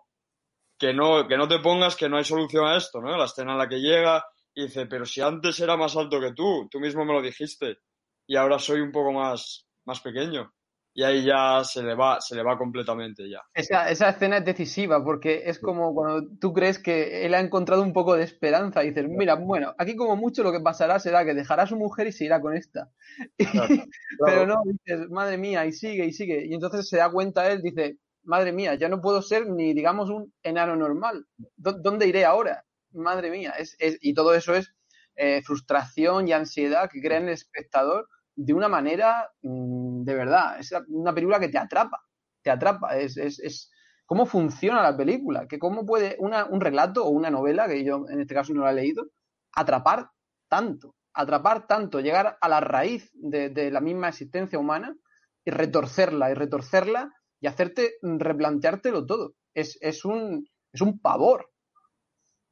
[0.81, 3.17] que no, que no te pongas, que no hay solución a esto, ¿no?
[3.17, 4.25] La escena en la que llega
[4.55, 7.79] y dice, pero si antes era más alto que tú, tú mismo me lo dijiste,
[8.27, 10.53] y ahora soy un poco más, más pequeño
[10.93, 13.41] y ahí ya se le va, se le va completamente ya.
[13.55, 17.83] Esa, esa escena es decisiva porque es como cuando tú crees que él ha encontrado
[17.83, 21.25] un poco de esperanza y dices, mira, bueno, aquí como mucho lo que pasará será
[21.25, 22.91] que dejará a su mujer y se irá con esta.
[23.37, 23.87] Claro, claro.
[24.19, 26.45] Pero no, dices, madre mía, y sigue, y sigue.
[26.47, 30.11] Y entonces se da cuenta él, dice, madre mía, ya no puedo ser ni, digamos,
[30.11, 31.27] un enano normal.
[31.57, 32.65] ¿Dónde iré ahora?
[32.93, 33.55] Madre mía.
[33.59, 34.75] Es, es, y todo eso es
[35.17, 40.59] eh, frustración y ansiedad que crea en el espectador de una manera mmm, de verdad.
[40.59, 42.03] Es una película que te atrapa,
[42.43, 42.97] te atrapa.
[42.97, 43.71] Es, es, es
[44.07, 48.07] cómo funciona la película, que cómo puede una, un relato o una novela, que yo
[48.09, 49.11] en este caso no la he leído,
[49.53, 50.11] atrapar
[50.49, 54.97] tanto, atrapar tanto, llegar a la raíz de, de la misma existencia humana
[55.45, 59.35] y retorcerla y retorcerla y hacerte replanteártelo todo.
[59.55, 61.51] Es, es, un, es un pavor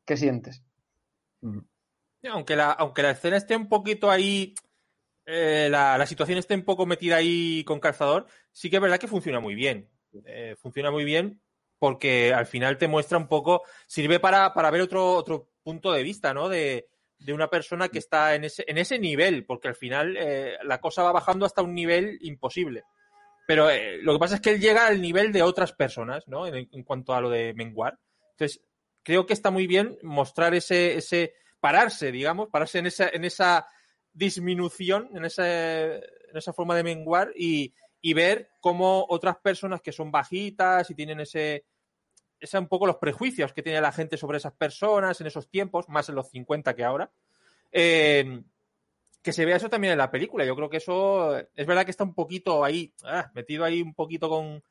[0.05, 0.63] que sientes.
[2.31, 4.55] Aunque la, aunque la escena esté un poquito ahí
[5.27, 8.99] eh, la, la, situación esté un poco metida ahí con calzador, sí que es verdad
[8.99, 9.91] que funciona muy bien.
[10.25, 11.43] Eh, funciona muy bien
[11.79, 16.03] porque al final te muestra un poco, sirve para, para ver otro, otro punto de
[16.03, 16.49] vista, ¿no?
[16.49, 20.57] De, de una persona que está en ese, en ese nivel, porque al final eh,
[20.65, 22.85] la cosa va bajando hasta un nivel imposible.
[23.49, 26.47] Pero eh, lo que pasa es que él llega al nivel de otras personas, ¿no?
[26.47, 27.99] En, cuanto a lo de menguar.
[28.33, 28.61] Entonces,
[29.03, 33.67] creo que está muy bien mostrar ese, ese pararse, digamos, pararse en esa, en esa
[34.13, 37.73] disminución en, ese, en esa forma de menguar y,
[38.03, 41.65] y, ver cómo otras personas que son bajitas y tienen ese,
[42.39, 45.89] ese un poco los prejuicios que tiene la gente sobre esas personas en esos tiempos,
[45.89, 47.11] más en los 50 que ahora,
[47.73, 48.43] eh,
[49.23, 50.45] que se vea eso también en la película.
[50.45, 53.95] Yo creo que eso es verdad que está un poquito ahí, ah, metido ahí un
[53.95, 54.63] poquito con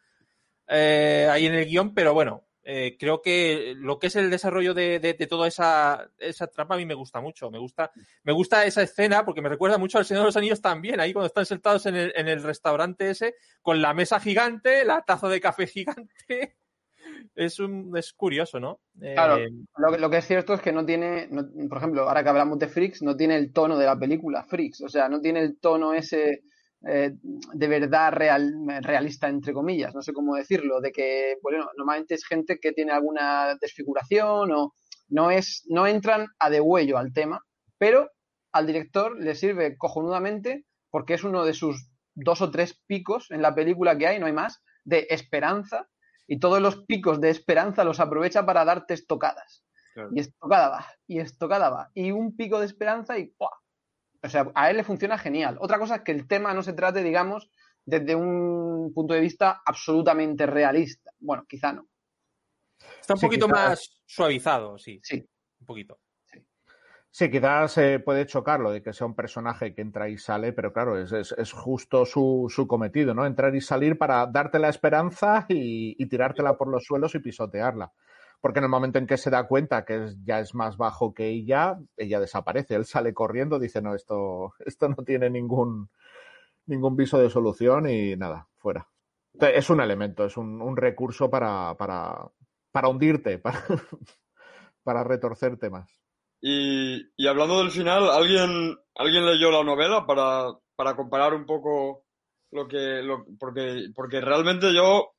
[0.67, 4.73] eh, ahí en el guion, pero bueno, eh, creo que lo que es el desarrollo
[4.73, 7.49] de, de, de, toda esa, esa trama a mí me gusta mucho.
[7.49, 7.91] Me gusta,
[8.23, 11.13] me gusta esa escena porque me recuerda mucho al Señor de los Anillos también, ahí
[11.13, 15.29] cuando están sentados en el, en el restaurante ese, con la mesa gigante, la taza
[15.29, 16.57] de café gigante.
[17.35, 18.79] Es, un, es curioso, ¿no?
[18.99, 21.29] Claro, eh, lo, lo, que es cierto es que no tiene,
[21.69, 24.81] por ejemplo, ahora que hablamos de Freaks, no tiene el tono de la película Freaks,
[24.81, 26.41] o sea, no tiene el tono ese
[26.85, 27.11] eh,
[27.53, 32.25] de verdad real, realista, entre comillas, no sé cómo decirlo, de que, bueno, normalmente es
[32.25, 34.73] gente que tiene alguna desfiguración o
[35.09, 37.41] no, es, no entran a degüello al tema,
[37.79, 38.11] pero
[38.51, 43.41] al director le sirve cojonudamente porque es uno de sus dos o tres picos en
[43.41, 45.87] la película que hay, no hay más, de esperanza
[46.27, 49.63] y todos los picos de esperanza los aprovecha para darte estocadas.
[49.93, 50.09] Claro.
[50.13, 53.49] Y estocada va, y estocada va, y un pico de esperanza y ¡pua!
[54.21, 55.57] O sea, a él le funciona genial.
[55.59, 57.49] Otra cosa es que el tema no se trate, digamos,
[57.85, 61.11] desde un punto de vista absolutamente realista.
[61.19, 61.87] Bueno, quizá no.
[62.99, 64.99] Está un sí, poquito más suavizado, sí.
[65.03, 65.27] Sí.
[65.59, 65.99] Un poquito.
[67.11, 70.53] Sí, quizás eh, puede chocar lo de que sea un personaje que entra y sale,
[70.53, 73.25] pero claro, es, es, justo su, su, cometido, ¿no?
[73.25, 77.91] Entrar y salir para darte la esperanza y, tirártela por los suelos y pisotearla.
[78.39, 81.27] Porque en el momento en que se da cuenta que ya es más bajo que
[81.27, 82.75] ella, ella desaparece.
[82.75, 85.89] Él sale corriendo, dice, no, esto, esto no tiene ningún,
[86.67, 88.87] ningún viso de solución y nada, fuera.
[89.39, 92.29] Es un elemento, es un, recurso para, para,
[92.71, 93.39] para hundirte,
[94.83, 95.96] para retorcerte más.
[96.41, 102.05] Y, y, hablando del final, ¿alguien, ¿alguien leyó la novela para, para comparar un poco
[102.51, 103.01] lo que.
[103.39, 105.13] Porque, porque realmente yo,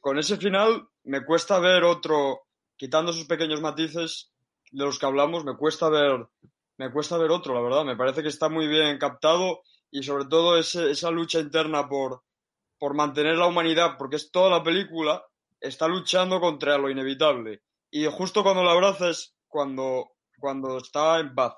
[0.00, 2.42] con ese final, me cuesta ver otro.
[2.76, 4.32] Quitando esos pequeños matices
[4.70, 6.26] de los que hablamos, me cuesta ver.
[6.78, 7.84] Me cuesta ver otro, la verdad.
[7.84, 12.22] Me parece que está muy bien captado y sobre todo ese, esa lucha interna por,
[12.78, 15.22] por mantener la humanidad, porque es toda la película,
[15.60, 17.62] está luchando contra lo inevitable.
[17.90, 20.12] Y justo cuando la abrazas, cuando
[20.42, 21.54] cuando está en paz.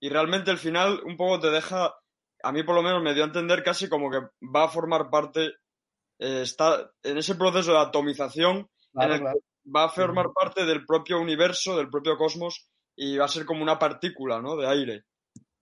[0.00, 1.94] Y realmente el final un poco te deja,
[2.42, 5.10] a mí por lo menos me dio a entender casi como que va a formar
[5.10, 5.52] parte,
[6.18, 9.38] eh, está en ese proceso de atomización, claro, en el claro.
[9.38, 12.66] que va a formar parte del propio universo, del propio cosmos,
[12.96, 14.56] y va a ser como una partícula, ¿no?
[14.56, 15.04] De aire.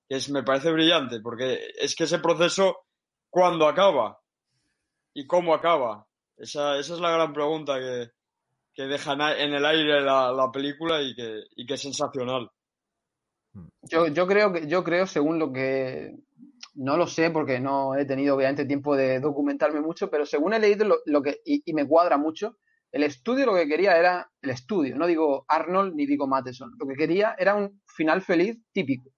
[0.09, 2.87] Es, me parece brillante, porque es que ese proceso,
[3.29, 4.19] ¿cuándo acaba?
[5.13, 6.07] ¿Y cómo acaba?
[6.37, 8.11] Esa, esa es la gran pregunta que,
[8.73, 12.51] que deja en el aire la, la película y que, y que es sensacional.
[13.83, 16.17] Yo, yo, creo que, yo creo, según lo que
[16.75, 20.61] no lo sé porque no he tenido obviamente tiempo de documentarme mucho, pero según he
[20.61, 22.59] leído lo, lo que, y, y, me cuadra mucho,
[22.93, 26.87] el estudio lo que quería era el estudio, no digo Arnold ni digo Matheson, lo
[26.87, 29.11] que quería era un final feliz típico.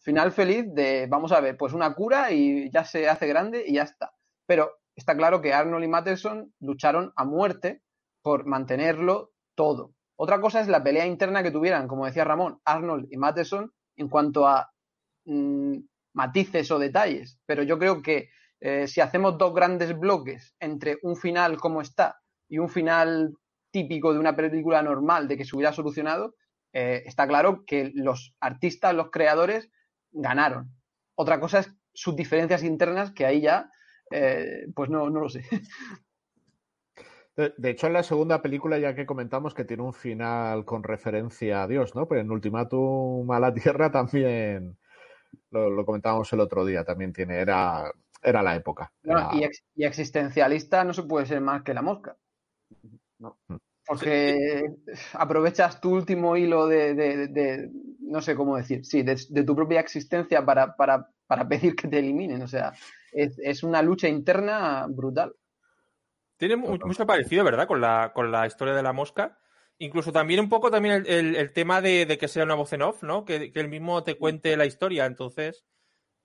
[0.00, 3.74] Final feliz de, vamos a ver, pues una cura y ya se hace grande y
[3.74, 4.12] ya está.
[4.46, 7.82] Pero está claro que Arnold y Matheson lucharon a muerte
[8.22, 9.94] por mantenerlo todo.
[10.22, 14.10] Otra cosa es la pelea interna que tuvieran, como decía Ramón, Arnold y Matheson en
[14.10, 14.70] cuanto a
[15.24, 15.78] mmm,
[16.12, 17.40] matices o detalles.
[17.46, 18.28] Pero yo creo que
[18.60, 23.32] eh, si hacemos dos grandes bloques entre un final como está y un final
[23.70, 26.34] típico de una película normal de que se hubiera solucionado,
[26.74, 29.70] eh, está claro que los artistas, los creadores,
[30.10, 30.70] ganaron.
[31.14, 33.70] Otra cosa es sus diferencias internas, que ahí ya,
[34.10, 35.46] eh, pues no, no lo sé.
[37.36, 41.62] De, hecho, en la segunda película, ya que comentamos que tiene un final con referencia
[41.62, 42.06] a Dios, ¿no?
[42.06, 44.76] Pero en Ultimátum a la Tierra también
[45.50, 47.90] lo, lo comentábamos el otro día, también tiene, era,
[48.22, 48.92] era la época.
[49.32, 52.16] Y, ex, y, existencialista no se puede ser más que la mosca.
[53.18, 53.38] No.
[53.86, 54.62] Porque
[55.14, 57.70] aprovechas tu último hilo de, de, de
[58.00, 61.98] no sé cómo decir, sí, de, tu propia existencia para, para, para, pedir que te
[61.98, 62.42] eliminen.
[62.42, 62.72] O sea,
[63.12, 65.34] es, es una lucha interna brutal.
[66.40, 67.68] Tiene mucho parecido, ¿verdad?
[67.68, 69.38] Con la, con la historia de la mosca.
[69.76, 72.72] Incluso también un poco también el, el, el tema de, de, que sea una voz
[72.72, 73.26] en off, ¿no?
[73.26, 75.04] Que, que él mismo te cuente la historia.
[75.04, 75.66] Entonces,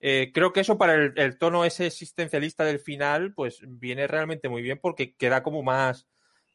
[0.00, 4.48] eh, creo que eso para el, el, tono ese existencialista del final, pues viene realmente
[4.48, 6.08] muy bien porque queda como más,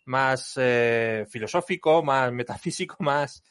[0.06, 3.44] más eh, filosófico, más metafísico, más...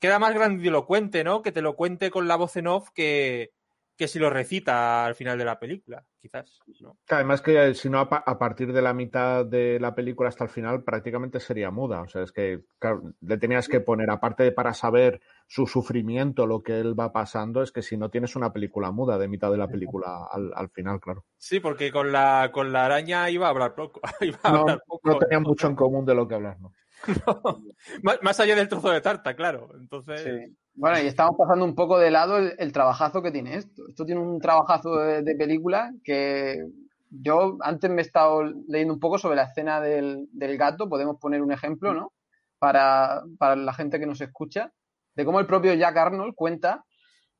[0.00, 1.42] Queda más grandilocuente, ¿no?
[1.42, 3.54] Que te lo cuente con la voz en off que,
[3.98, 6.60] que si lo recita al final de la película, quizás.
[6.80, 6.96] ¿no?
[7.08, 10.84] Además que si no, a partir de la mitad de la película hasta el final
[10.84, 12.02] prácticamente sería muda.
[12.02, 16.46] O sea, es que claro, le tenías que poner, aparte de para saber su sufrimiento,
[16.46, 19.50] lo que él va pasando, es que si no tienes una película muda de mitad
[19.50, 21.24] de la película al, al final, claro.
[21.36, 24.00] Sí, porque con la, con la araña iba a hablar poco.
[24.20, 26.72] Iba a no, hablar poco no tenía mucho en común de lo que hablar, ¿no?
[27.26, 27.62] no.
[28.02, 29.70] Más, más, allá del trozo de tarta, claro.
[29.76, 30.22] Entonces...
[30.22, 30.56] Sí.
[30.78, 33.82] Bueno, y estamos pasando un poco de lado el, trabajazo que tiene esto.
[33.88, 36.64] Esto tiene un trabajazo de, de, película que
[37.10, 40.88] yo antes me he estado leyendo un poco sobre la escena del, del gato.
[40.88, 42.12] Podemos poner un ejemplo, ¿no?
[42.60, 44.72] Para, para, la gente que nos escucha,
[45.16, 46.84] de cómo el propio Jack Arnold cuenta.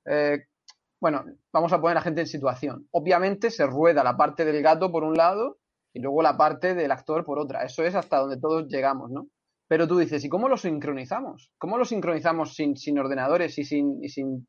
[0.04, 0.46] Eh,
[1.00, 2.88] bueno, vamos a poner a la gente en situación.
[2.90, 5.58] Obviamente se rueda la parte del gato por un lado
[5.92, 7.62] y luego la parte del actor por otra.
[7.62, 9.28] Eso es hasta donde todos llegamos, ¿no?
[9.68, 11.52] Pero tú dices, ¿y cómo lo sincronizamos?
[11.58, 14.48] ¿Cómo lo sincronizamos sin, sin ordenadores y sin, y sin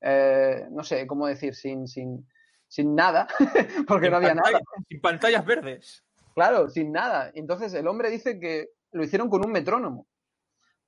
[0.00, 2.26] eh, no sé, cómo decir, sin, sin,
[2.66, 3.28] sin nada?
[3.86, 4.60] Porque sin no había pantalla, nada.
[4.88, 6.04] Sin pantallas verdes.
[6.34, 7.30] Claro, sin nada.
[7.34, 10.06] Entonces el hombre dice que lo hicieron con un metrónomo.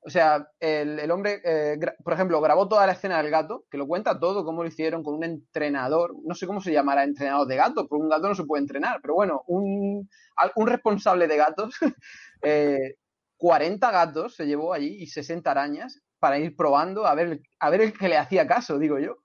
[0.01, 3.77] O sea, el, el hombre, eh, por ejemplo, grabó toda la escena del gato, que
[3.77, 7.49] lo cuenta todo, cómo lo hicieron con un entrenador, no sé cómo se llamará entrenador
[7.49, 10.09] de gatos, porque un gato no se puede entrenar, pero bueno, un,
[10.55, 11.75] un responsable de gatos
[12.43, 12.95] eh,
[13.37, 17.81] 40 gatos se llevó allí y 60 arañas para ir probando a ver, a ver
[17.83, 19.19] el que le hacía caso, digo yo.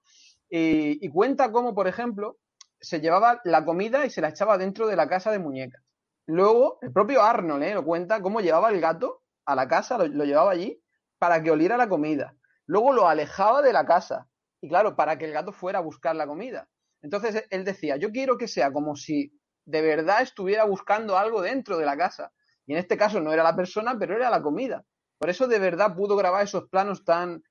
[0.49, 2.37] Y, cuenta cómo, por ejemplo,
[2.79, 5.81] se llevaba la comida y se la echaba dentro de la casa de muñecas.
[6.27, 7.73] Luego, el propio Arnold ¿eh?
[7.73, 10.81] lo cuenta cómo llevaba el gato a la casa, lo llevaba allí
[11.17, 12.35] para que oliera la comida.
[12.65, 14.27] Luego lo alejaba de la casa.
[14.61, 16.67] Y claro, para que el gato fuera a buscar la comida.
[17.01, 19.31] Entonces él decía, yo quiero que sea como si
[19.65, 22.31] de verdad estuviera buscando algo dentro de la casa.
[22.65, 24.83] Y en este caso no era la persona, pero era la comida.
[25.17, 27.43] Por eso de verdad pudo grabar esos planos tan,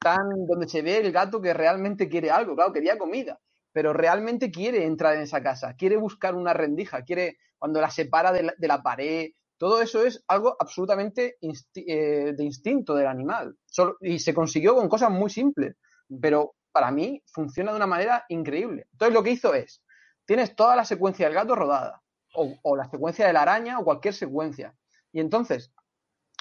[0.00, 2.54] tan donde se ve el gato que realmente quiere algo.
[2.54, 3.38] Claro, quería comida,
[3.72, 8.32] pero realmente quiere entrar en esa casa, quiere buscar una rendija, quiere cuando la separa
[8.32, 9.30] de la, pared.
[9.56, 13.56] Todo eso es algo absolutamente eh, de instinto del animal.
[14.00, 15.76] Y se consiguió con cosas muy simples,
[16.20, 18.86] pero para mí funciona de una manera increíble.
[18.92, 19.82] Entonces lo que hizo es,
[20.26, 22.02] tienes toda la secuencia del gato rodada,
[22.36, 24.74] o, la secuencia de la araña o cualquier secuencia.
[25.12, 25.72] Y entonces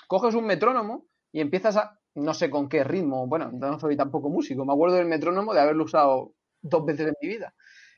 [0.07, 4.29] coges un metrónomo y empiezas a, no sé con qué ritmo, bueno, no soy tampoco
[4.29, 7.53] músico, me acuerdo del metrónomo de haberlo usado dos veces en mi vida.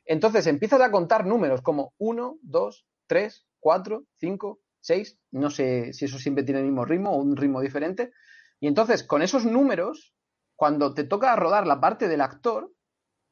[0.06, 6.06] Entonces empiezas a contar números como 1, 2, 3, 4, 5, 6, no sé si
[6.06, 8.12] eso siempre tiene el mismo ritmo o un ritmo diferente.
[8.60, 10.16] Y entonces con esos números,
[10.56, 12.72] cuando te toca rodar la parte del actor,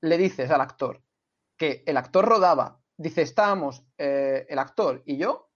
[0.02, 1.02] le dices al actor
[1.58, 5.50] que el actor rodaba dice, estábamos eh, el actor y yo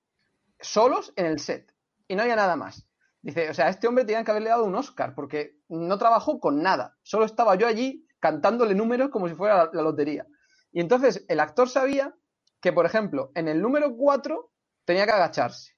[0.60, 1.74] solos en el set
[2.08, 2.86] y no había nada más.
[3.22, 6.62] Dice, o sea, este hombre tenían que haberle dado un Oscar porque no trabajó con
[6.62, 6.98] nada.
[7.04, 10.26] Solo estaba yo allí cantándole números como si fuera la, la lotería.
[10.72, 12.16] Y entonces el actor sabía
[12.62, 14.52] que, por ejemplo, en el número 4
[14.86, 15.74] tenía que agacharse.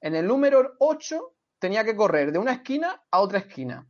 [0.00, 3.88] En el número 8 tenía que correr de una esquina a otra esquina.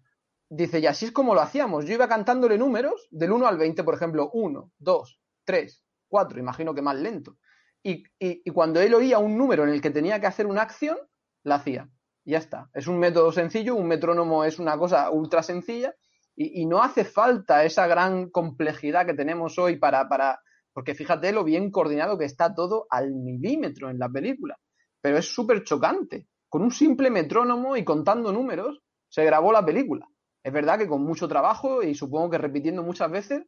[0.50, 1.84] Dice, y así es como lo hacíamos.
[1.84, 6.74] Yo iba cantándole números del 1 al 20, por ejemplo, 1, 2, 3, 4, imagino
[6.74, 7.36] que más lento.
[7.82, 10.98] Y, y- cuando él oía un número en el que tenía que hacer una acción,
[11.44, 11.88] la hacía.
[12.24, 12.68] Ya está.
[12.74, 15.94] Es un método sencillo, un metrónomo es una cosa ultra sencilla
[16.36, 20.40] y, y no hace falta esa gran complejidad que tenemos hoy para, para,
[20.72, 24.56] porque fíjate lo bien coordinado que está todo al milímetro en la película.
[25.00, 26.26] Pero es súper chocante.
[26.48, 30.06] Con un simple metrónomo y contando números, se grabó la película.
[30.42, 33.42] Es verdad que con mucho trabajo y supongo que repitiendo muchas veces,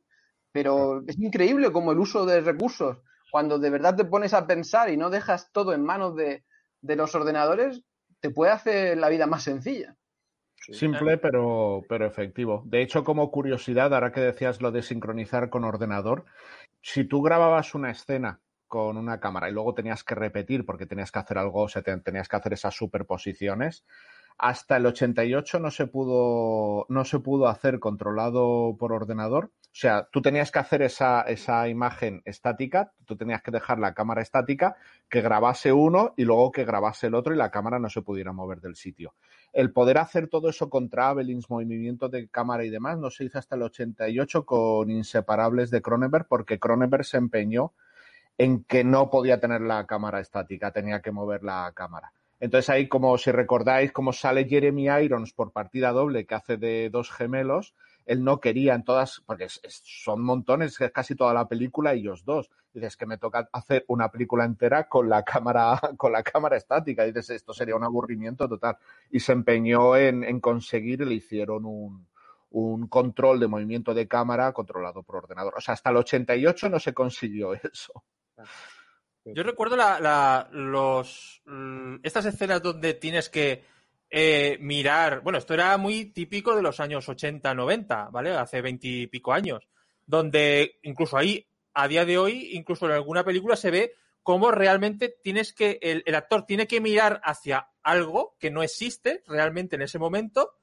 [0.53, 2.99] pero es increíble como el uso de recursos,
[3.31, 6.45] cuando de verdad te pones a pensar y no dejas todo en manos de,
[6.81, 7.83] de los ordenadores,
[8.21, 9.97] te puede hacer la vida más sencilla.
[10.73, 12.63] Simple, pero, pero efectivo.
[12.67, 16.27] De hecho, como curiosidad, ahora que decías lo de sincronizar con ordenador,
[16.83, 21.11] si tú grababas una escena con una cámara y luego tenías que repetir porque tenías
[21.11, 23.85] que hacer algo, o sea, te- tenías que hacer esas superposiciones,
[24.39, 29.51] hasta el 88 no se pudo, no se pudo hacer controlado por ordenador.
[29.73, 33.95] O sea, tú tenías que hacer esa, esa imagen estática, tú tenías que dejar la
[33.95, 34.77] cámara estática,
[35.09, 38.33] que grabase uno y luego que grabase el otro y la cámara no se pudiera
[38.33, 39.15] mover del sitio.
[39.53, 43.39] El poder hacer todo eso con travelings, movimientos de cámara y demás, no se hizo
[43.39, 47.73] hasta el 88 con Inseparables de Cronenberg, porque Cronenberg se empeñó
[48.39, 52.13] en que no podía tener la cámara estática, tenía que mover la cámara.
[52.41, 56.89] Entonces ahí, como si recordáis, como sale Jeremy Irons por partida doble, que hace de
[56.91, 57.75] dos gemelos,
[58.07, 61.93] él no quería en todas, porque es- es- son montones, es casi toda la película
[61.93, 62.51] ellos dos.
[62.73, 67.05] Dices que me toca hacer una película entera con la cámara, con la cámara estática.
[67.05, 68.77] Dices, esto sería un aburrimiento total.
[69.11, 72.07] Y se empeñó en, en conseguir, le hicieron un,
[72.51, 75.55] un control de movimiento de cámara controlado por ordenador.
[75.57, 78.03] O sea, hasta el 88 no se consiguió eso.
[79.35, 83.65] Yo recuerdo la, la- los, mm, estas escenas donde tienes que
[84.11, 85.21] eh, mirar.
[85.23, 88.31] Bueno, esto era muy típico de los años 80, 90, ¿vale?
[88.31, 89.69] Hace 20 y pico años.
[90.07, 95.15] Donde incluso ahí, a día de hoy, incluso en alguna película se ve cómo realmente
[95.23, 95.79] tienes que.
[95.83, 100.57] El, el actor tiene que mirar hacia algo que no existe realmente en ese momento.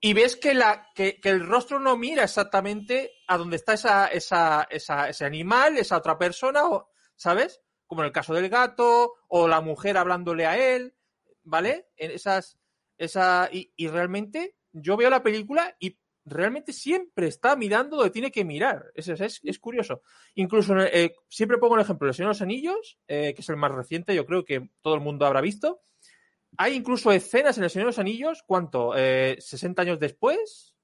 [0.00, 4.06] Y ves que, la, que, que el rostro no mira exactamente a donde está esa,
[4.08, 7.62] esa, esa- ese animal, esa otra persona, o, ¿sabes?
[7.86, 10.94] Como en el caso del gato, o la mujer hablándole a él,
[11.44, 11.88] ¿vale?
[11.96, 12.58] En esas,
[12.98, 18.30] esa, y, y realmente yo veo la película y realmente siempre está mirando donde tiene
[18.30, 18.90] que mirar.
[18.94, 20.02] Es, es, es curioso.
[20.34, 23.56] Incluso eh, siempre pongo el ejemplo de Señor de los Anillos, eh, que es el
[23.56, 25.80] más reciente, yo creo que todo el mundo habrá visto.
[26.58, 28.96] Hay incluso escenas en El Señor de los Anillos, ¿cuánto?
[28.96, 30.74] Eh, ¿60 años después?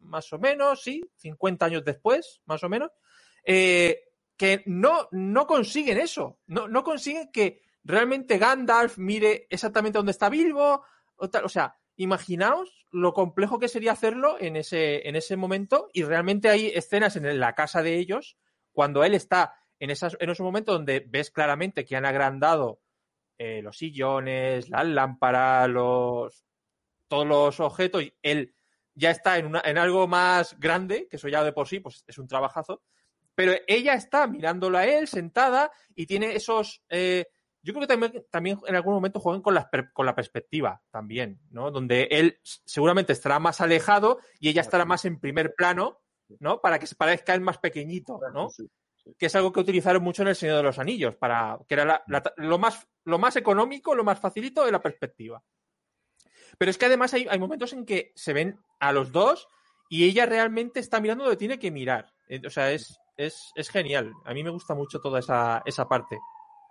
[0.00, 2.90] Más o menos, sí, 50 años después, más o menos.
[4.36, 6.38] Que no, no consiguen eso.
[6.46, 10.84] No, no consiguen que realmente Gandalf mire exactamente dónde está Bilbo.
[11.16, 15.90] O, sea, imaginaos lo complejo que sería hacerlo en ese, en ese momento.
[15.92, 18.36] Y realmente hay escenas en la casa de ellos,
[18.72, 22.80] cuando él está en, esas, en ese momento donde ves claramente que han agrandado
[23.38, 26.44] eh, los sillones, las lámparas, los,
[27.08, 28.54] todos los objetos, y él
[28.94, 32.04] ya está en, una, en algo más grande, que eso ya de por sí pues,
[32.06, 32.82] es un trabajazo,
[33.34, 36.82] pero ella está mirándolo a él sentada y tiene esos...
[36.88, 37.26] Eh,
[37.62, 41.40] yo creo que también, también en algún momento juegan con la, con la perspectiva también,
[41.50, 41.70] ¿no?
[41.70, 46.02] Donde él seguramente estará más alejado y ella estará más en primer plano,
[46.40, 46.60] ¿no?
[46.60, 48.50] Para que se parezca el más pequeñito, ¿no?
[49.18, 51.84] que es algo que utilizaron mucho en El Señor de los Anillos, para que era
[51.84, 55.42] la, la, lo, más, lo más económico, lo más facilito de la perspectiva.
[56.58, 59.48] Pero es que además hay, hay, momentos en que se ven a los dos
[59.88, 62.14] y ella realmente está mirando donde tiene que mirar.
[62.46, 64.12] O sea, es, es, es genial.
[64.24, 66.18] A mí me gusta mucho toda esa, esa parte.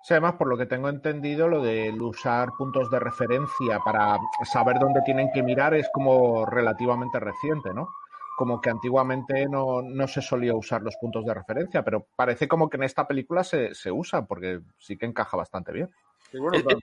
[0.04, 4.78] Sí, además, por lo que tengo entendido, lo de usar puntos de referencia para saber
[4.78, 7.88] dónde tienen que mirar es como relativamente reciente, ¿no?
[8.36, 12.70] como que antiguamente no, no, se solía usar los puntos de referencia, pero parece como
[12.70, 15.90] que en esta película se, se usa porque sí que encaja bastante bien.
[16.32, 16.80] Sí, bueno, tan,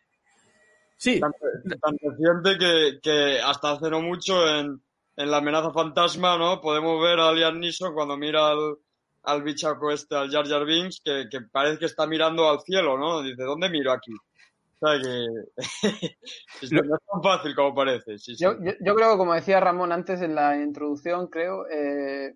[0.97, 1.21] sí.
[1.21, 4.81] tan, tan reciente que, que, hasta hace no mucho en,
[5.17, 6.61] en, La amenaza fantasma, ¿no?
[6.61, 8.77] Podemos ver a Liam Neeson cuando mira al,
[9.23, 12.99] al bichaco este, al Jar Jar Binks, que, que, parece que está mirando al cielo,
[12.99, 13.23] ¿no?
[13.23, 14.13] Dice, ¿dónde miro aquí?
[14.81, 15.27] O sea que
[16.75, 18.19] no es tan fácil como parece.
[18.19, 18.43] Sí, sí.
[18.43, 22.35] Yo, yo, yo, creo que, como decía Ramón antes en la introducción, creo, eh,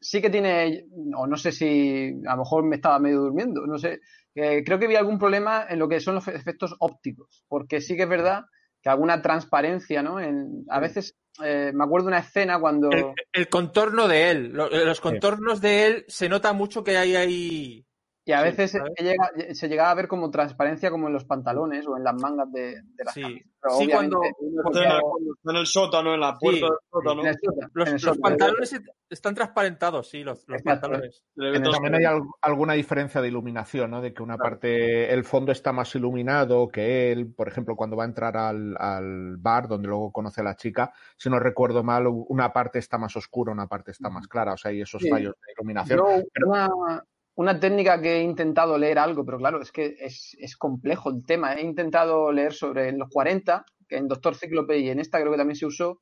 [0.00, 0.84] sí que tiene,
[1.16, 4.00] o no sé si a lo mejor me estaba medio durmiendo, no sé,
[4.34, 7.96] eh, creo que vi algún problema en lo que son los efectos ópticos, porque sí
[7.96, 8.44] que es verdad
[8.82, 10.20] que alguna transparencia, ¿no?
[10.20, 12.90] En, a veces eh, me acuerdo de una escena cuando...
[12.90, 17.16] El, el contorno de él, lo- los contornos de él, se nota mucho que hay
[17.16, 17.85] ahí...
[18.28, 21.24] Y a Sí, veces se, llega- se llegaba a ver como transparencia como en los
[21.24, 23.22] pantalones o en las mangas de, de las Sí.
[23.22, 23.48] camisas.
[23.62, 27.20] Pero Sí, cuando- está en el sótano, en la puerta Sí, del sótano.
[27.22, 28.20] en el sótano, Los, en el los sótano.
[28.22, 31.22] pantalones están transparentados, sí, los, los pantalones.
[31.36, 34.00] También hay al- alguna diferencia de iluminación, ¿no?
[34.00, 38.02] De que una parte, el fondo está más iluminado que él, por ejemplo, cuando va
[38.02, 42.06] a entrar al, al bar donde luego conoce a la chica, si no recuerdo mal,
[42.08, 45.08] una parte está más oscura, una parte está más clara, o sea, hay esos Sí.
[45.10, 45.98] fallos de iluminación.
[46.00, 47.02] Yo, Pero- una,
[47.36, 51.24] una técnica que he intentado leer algo, pero claro, es que es, es complejo el
[51.26, 51.54] tema.
[51.54, 55.38] He intentado leer sobre los 40, que en Doctor Cíclope y en esta creo que
[55.38, 56.00] también se usó.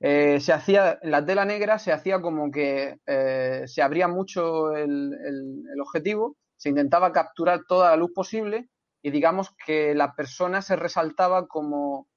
[0.00, 4.72] eh, se hacía, en la tela negra se hacía como que eh, se abría mucho
[4.76, 8.68] el, el- objetivo, se intentaba capturar toda la luz posible
[9.02, 12.08] y digamos que la persona se resaltaba como,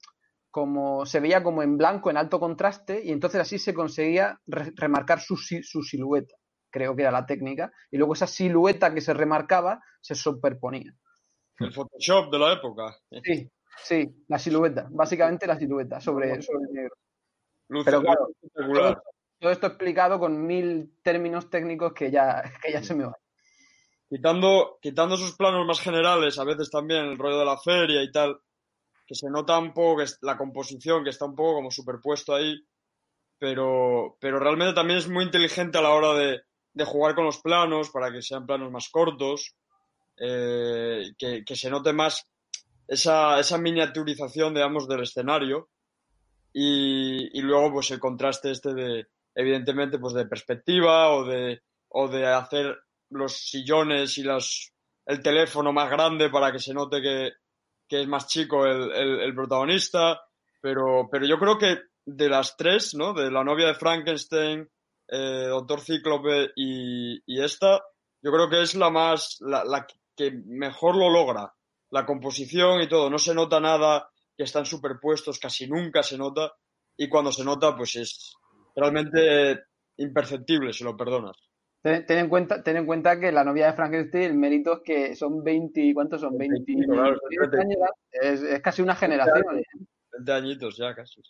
[0.51, 4.73] como se veía como en blanco, en alto contraste, y entonces así se conseguía re-
[4.75, 6.35] remarcar su, su silueta
[6.69, 10.93] creo que era la técnica, y luego esa silueta que se remarcaba se superponía.
[11.59, 12.97] El Photoshop de la época.
[13.23, 13.49] Sí,
[13.83, 16.95] sí, la silueta, básicamente la silueta sobre, sobre el negro.
[17.67, 19.01] Luce, Pero claro.
[19.39, 23.15] Todo esto explicado con mil términos técnicos que ya, que ya se me van.
[24.09, 28.11] Quitando, quitando esos planos más generales, a veces también el rollo de la feria y
[28.11, 28.41] tal,
[29.05, 32.55] que se nota un poco que la composición, que está un poco como superpuesto ahí,
[33.37, 36.41] pero, pero realmente también es muy inteligente a la hora de,
[36.79, 39.55] de jugar con los planos para que sean planos más cortos,
[40.17, 42.25] eh, que, que se note más
[42.87, 45.69] esa, esa miniaturización, digamos, del escenario
[46.53, 52.07] y, y luego pues el contraste este de, evidentemente, pues de perspectiva o de, o
[52.07, 52.77] de hacer
[53.09, 54.71] los sillones y las,
[55.05, 57.31] el teléfono más grande para que se note que,
[57.87, 60.21] que es más chico el, el, el protagonista,
[60.61, 63.13] pero, pero yo creo que de las tres, ¿no?
[63.13, 64.67] De la novia de Frankenstein,
[65.11, 67.81] eh, Doctor Cíclope y, y esta,
[68.21, 71.53] yo creo que es la más, la, la que mejor lo logra.
[71.91, 76.51] La composición y todo, no se nota nada que están superpuestos, casi nunca se nota,
[76.95, 78.33] y cuando se nota, pues es
[78.75, 79.63] realmente
[79.97, 81.35] imperceptible, si lo perdonas.
[81.81, 84.79] Ten, ten en cuenta, ten en cuenta que la novia de Frankenstein, el mérito es
[84.83, 86.37] que son 20, ¿cuántos son?
[86.37, 87.77] 20, 25, claro, 20 años,
[88.11, 89.57] es, es casi una generación.
[89.57, 89.63] ¿eh?
[90.11, 91.21] 20 añitos ya casi.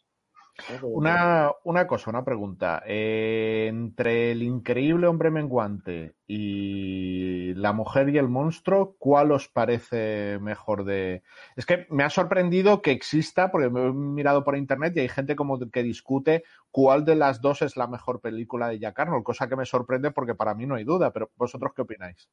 [0.83, 2.83] Una, una cosa, una pregunta.
[2.85, 10.39] Eh, entre el increíble hombre menguante y la mujer y el monstruo, ¿cuál os parece
[10.39, 11.23] mejor de...?
[11.55, 15.09] Es que me ha sorprendido que exista, porque me he mirado por internet y hay
[15.09, 19.23] gente como que discute cuál de las dos es la mejor película de Jack Arnold,
[19.23, 22.29] cosa que me sorprende porque para mí no hay duda, pero ¿vosotros qué opináis?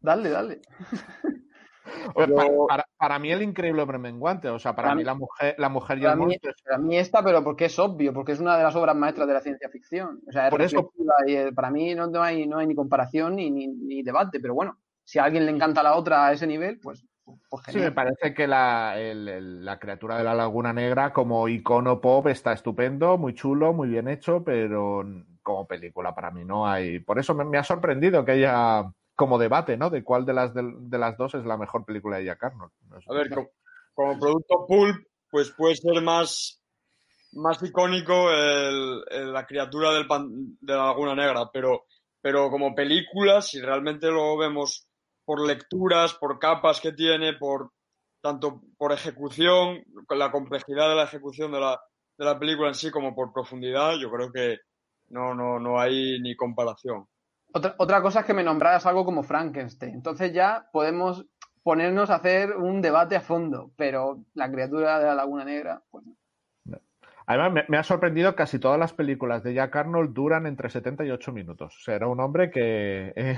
[0.00, 0.60] Dale, dale.
[2.14, 5.04] Oye, para, para- para mí el increíble hombre menguante, o sea, para, Para mí mí-
[5.06, 8.32] la mujer, la mujer y el monstruo para mí esta, pero porque es obvio, porque
[8.32, 10.20] es una de las obras maestras de la ciencia ficción.
[10.28, 10.92] O sea, es Por eso-
[11.26, 14.38] y eh, para mí no, no hay, no hay ni comparación ni, ni, ni debate,
[14.40, 17.72] pero bueno, si a alguien le encanta la otra a ese nivel, pues, pues Sí,
[17.72, 17.90] genial.
[17.90, 22.26] me parece que la, el- el- la criatura de la Laguna Negra como icono pop
[22.28, 25.04] está estupendo, muy chulo, muy bien hecho, pero
[25.42, 27.00] como película para mí no hay.
[27.00, 28.84] Por eso me, me ha sorprendido que haya
[29.22, 29.88] como debate, ¿no?
[29.88, 32.72] De cuál de las de, de las dos es la mejor película de Jack Arnold.
[32.88, 33.06] No sé.
[33.08, 33.52] A ver, co-
[33.94, 34.96] como, producto pulp,
[35.30, 36.60] pues puede ser más,
[37.34, 41.84] más icónico el- el- la criatura del pan- de la Laguna Negra, pero,
[42.20, 44.88] pero como película, si realmente lo vemos
[45.24, 47.70] por lecturas, por capas que tiene, por
[48.20, 51.80] tanto por ejecución, con la complejidad de la ejecución de la,
[52.18, 54.58] de la película en sí, como por profundidad, yo creo que
[55.10, 57.06] no, no, no hay ni comparación.
[57.52, 59.94] Otra, otra cosa es que me nombraras algo como Frankenstein.
[59.94, 61.26] Entonces ya podemos
[61.62, 66.04] ponernos a hacer un debate a fondo, pero la criatura de la Laguna Negra, pues
[66.06, 66.16] no.
[67.26, 71.04] Además, me, me ha sorprendido casi todas las películas de Jack Arnold duran entre 70
[71.04, 71.76] y 8 minutos.
[71.76, 73.36] O sea, era un hombre que eh,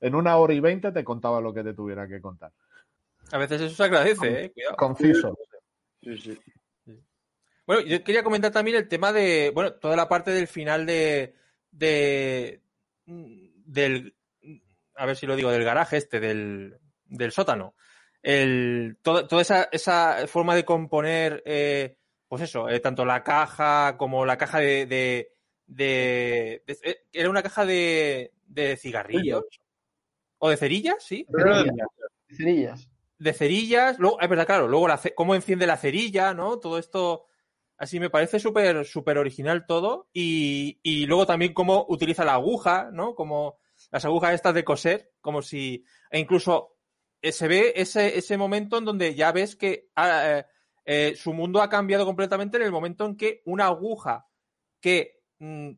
[0.00, 2.52] en una hora y veinte te contaba lo que te tuviera que contar.
[3.32, 4.52] A veces eso se agradece, ¿eh?
[4.52, 4.76] Cuidado.
[4.76, 5.38] Conciso.
[6.02, 6.38] Sí, sí.
[7.66, 11.34] Bueno, yo quería comentar también el tema de, bueno, toda la parte del final de,
[11.72, 12.60] de
[13.06, 14.16] del,
[14.94, 17.74] a ver si lo digo, del garaje este, del, del sótano.
[18.22, 21.96] El, todo- toda esa, esa forma de componer, eh,
[22.28, 25.30] pues eso, eh, tanto la caja como la caja de, de,
[25.66, 29.44] de- de- eh, era una caja de, de cigarrillos.
[30.38, 31.02] ¿O de cerillas?
[31.02, 31.24] Sí.
[31.32, 31.88] Cerillas.
[32.36, 32.90] Cerillas.
[33.18, 36.58] de cerillas, luego, es verdad, claro, luego la, cómo enciende la cerilla, ¿no?
[36.58, 37.24] Todo esto,
[37.78, 40.08] así me parece súper, súper original todo.
[40.12, 43.14] Y, y luego también cómo utiliza la aguja, ¿no?
[43.14, 43.58] Como
[43.90, 46.76] las agujas estas de coser, como si, e incluso
[47.22, 50.46] eh, se ve ese, ese momento en donde ya ves que ah, eh,
[50.84, 54.28] eh, su mundo ha cambiado completamente en el momento en que una aguja
[54.80, 55.72] que mm,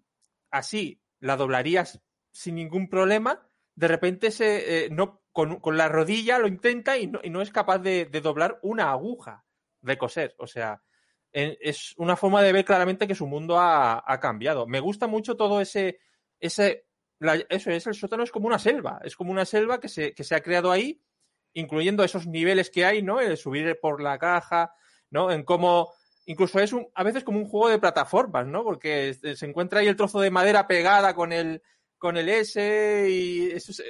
[0.51, 6.47] así la doblarías sin ningún problema, de repente se, no, con, con, la rodilla lo
[6.47, 9.45] intenta y no, y no es capaz de, de, doblar una aguja
[9.81, 10.35] de coser.
[10.39, 10.83] O sea,
[11.61, 14.67] es una forma de ver claramente que su mundo ha, ha cambiado.
[14.67, 16.01] Me gusta mucho todo ese,
[16.41, 16.89] ese
[17.49, 20.25] eso es, el sótano es como una selva, es como una selva que se, que
[20.25, 21.03] se ha creado ahí,
[21.55, 23.21] incluyendo esos niveles que hay, ¿no?
[23.21, 24.73] El subir por la caja,
[25.11, 25.31] ¿no?
[25.33, 25.93] En cómo,
[26.27, 28.63] incluso es un, a veces como un juego de plataformas, ¿no?
[28.63, 31.63] Porque se encuentra ahí el trozo de madera pegada con el,
[31.99, 33.83] con el S y eso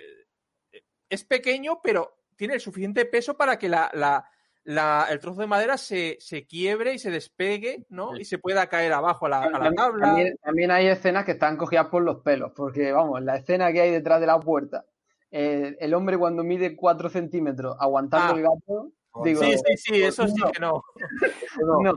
[1.10, 4.24] es, pequeño, pero tiene el suficiente peso para que la,
[4.64, 8.16] la, el trozo de madera se, se, quiebre y se despegue, ¿no?
[8.16, 10.06] Y se pueda caer abajo a la, a la tabla.
[10.06, 13.80] También, también, hay escenas que están cogidas por los pelos, porque, vamos, la escena que
[13.80, 14.84] hay detrás de la puerta,
[15.30, 18.36] eh, el hombre cuando mide 4 centímetros aguantando ah.
[18.36, 18.92] el gato.
[19.24, 20.28] Digo, sí, sí, sí, eso no.
[20.28, 20.82] sí que no.
[21.82, 21.94] no.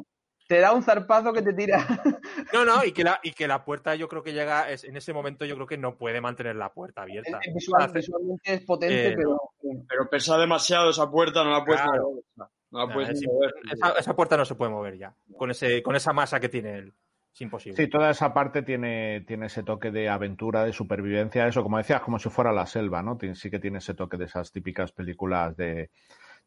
[0.51, 1.77] Te da un zarpazo que te tira.
[2.51, 4.97] No, no, y que la, y que la puerta yo creo que llega, es, en
[4.97, 7.39] ese momento yo creo que no puede mantener la puerta abierta.
[7.41, 9.39] Es, visual, Hace, visualmente es potente, eh, pero...
[9.87, 12.03] Pero pesa demasiado esa puerta, no la puedes Claro.
[12.03, 12.23] mover.
[12.69, 13.53] No la puedes es mover.
[13.71, 16.79] esa, esa puerta no se puede mover ya, con, ese, con esa masa que tiene
[16.79, 16.93] él.
[17.33, 17.77] Es imposible.
[17.81, 22.01] Sí, toda esa parte tiene, tiene ese toque de aventura, de supervivencia, eso, como decías,
[22.01, 23.17] como si fuera la selva, ¿no?
[23.17, 25.91] Tien- Sí que tiene ese toque de esas típicas películas de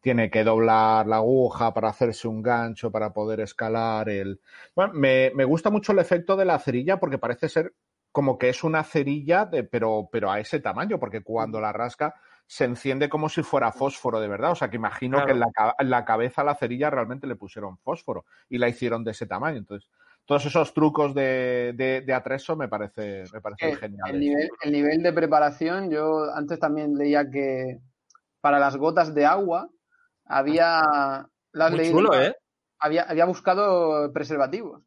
[0.04, 4.38] tiene que doblar la aguja para hacerse un gancho, para poder escalar el...
[4.76, 7.72] Bueno, me, me gusta mucho el efecto de la cerilla porque parece ser
[8.12, 12.16] como que es una cerilla, de, pero, pero a ese tamaño, porque cuando la rasca
[12.46, 14.50] se enciende como si fuera fósforo de verdad.
[14.50, 15.26] O sea que imagino Claro.
[15.26, 18.68] que en la, en la cabeza a la cerilla realmente le pusieron fósforo y la
[18.68, 19.56] hicieron de ese tamaño.
[19.56, 19.88] Entonces,
[20.26, 24.14] todos esos trucos de, de, de atrezo me parece, me parecen el, geniales.
[24.14, 27.80] el nivel, el nivel de preparación, yo antes también leía que
[28.42, 29.70] para las gotas de agua
[30.26, 31.28] había...
[31.52, 31.98] ¿lo has Muy leído?
[31.98, 32.34] chulo, ¿eh?
[32.78, 34.82] Había, había buscado preservativos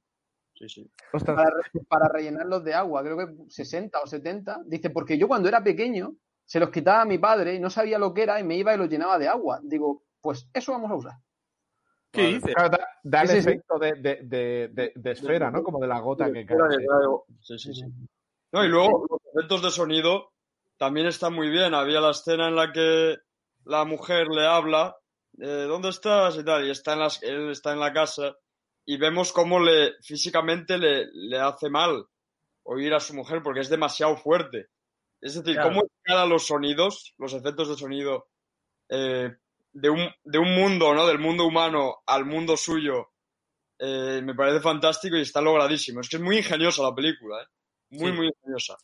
[0.53, 0.91] Sí, sí.
[1.23, 4.61] Para, re- para rellenarlos de agua, creo que 60 o 70.
[4.65, 6.15] Dice, porque yo cuando era pequeño
[6.45, 8.73] se los quitaba a mi padre y no sabía lo que era y me iba
[8.73, 9.59] y los llenaba de agua.
[9.61, 11.13] Digo, pues eso vamos a usar.
[12.11, 12.33] ¿Qué Vale.
[12.35, 12.55] dices?
[12.55, 13.49] claro, da, da el Sí, sí, sí.
[13.49, 15.61] efecto de, de, de, de, de esfera, ¿no?
[15.61, 16.57] Como de la gota que cae.
[17.41, 17.83] Sí, sí, sí.
[18.51, 20.31] No, y luego los efectos de sonido
[20.77, 21.75] también están muy bien.
[21.75, 23.17] Había la escena en la que
[23.65, 24.95] la mujer le habla,
[25.39, 26.37] eh, ¿dónde estás?
[26.37, 28.35] y tal, y está en las, él está en la casa
[28.85, 32.05] y vemos cómo le físicamente le, le hace mal
[32.63, 34.67] oír a su mujer porque es demasiado fuerte.
[35.21, 35.69] Es decir, Claro.
[35.69, 38.29] cómo escala los sonidos, los efectos de sonido
[38.89, 39.31] eh,
[39.73, 41.07] de, un, de un mundo, ¿no?
[41.07, 43.09] Del mundo humano al mundo suyo.
[43.79, 46.01] eh, me parece fantástico y está logradísimo.
[46.01, 47.47] Es que es muy ingeniosa la película, ¿eh?
[47.91, 48.17] Muy, Sí.
[48.17, 48.75] muy ingeniosa.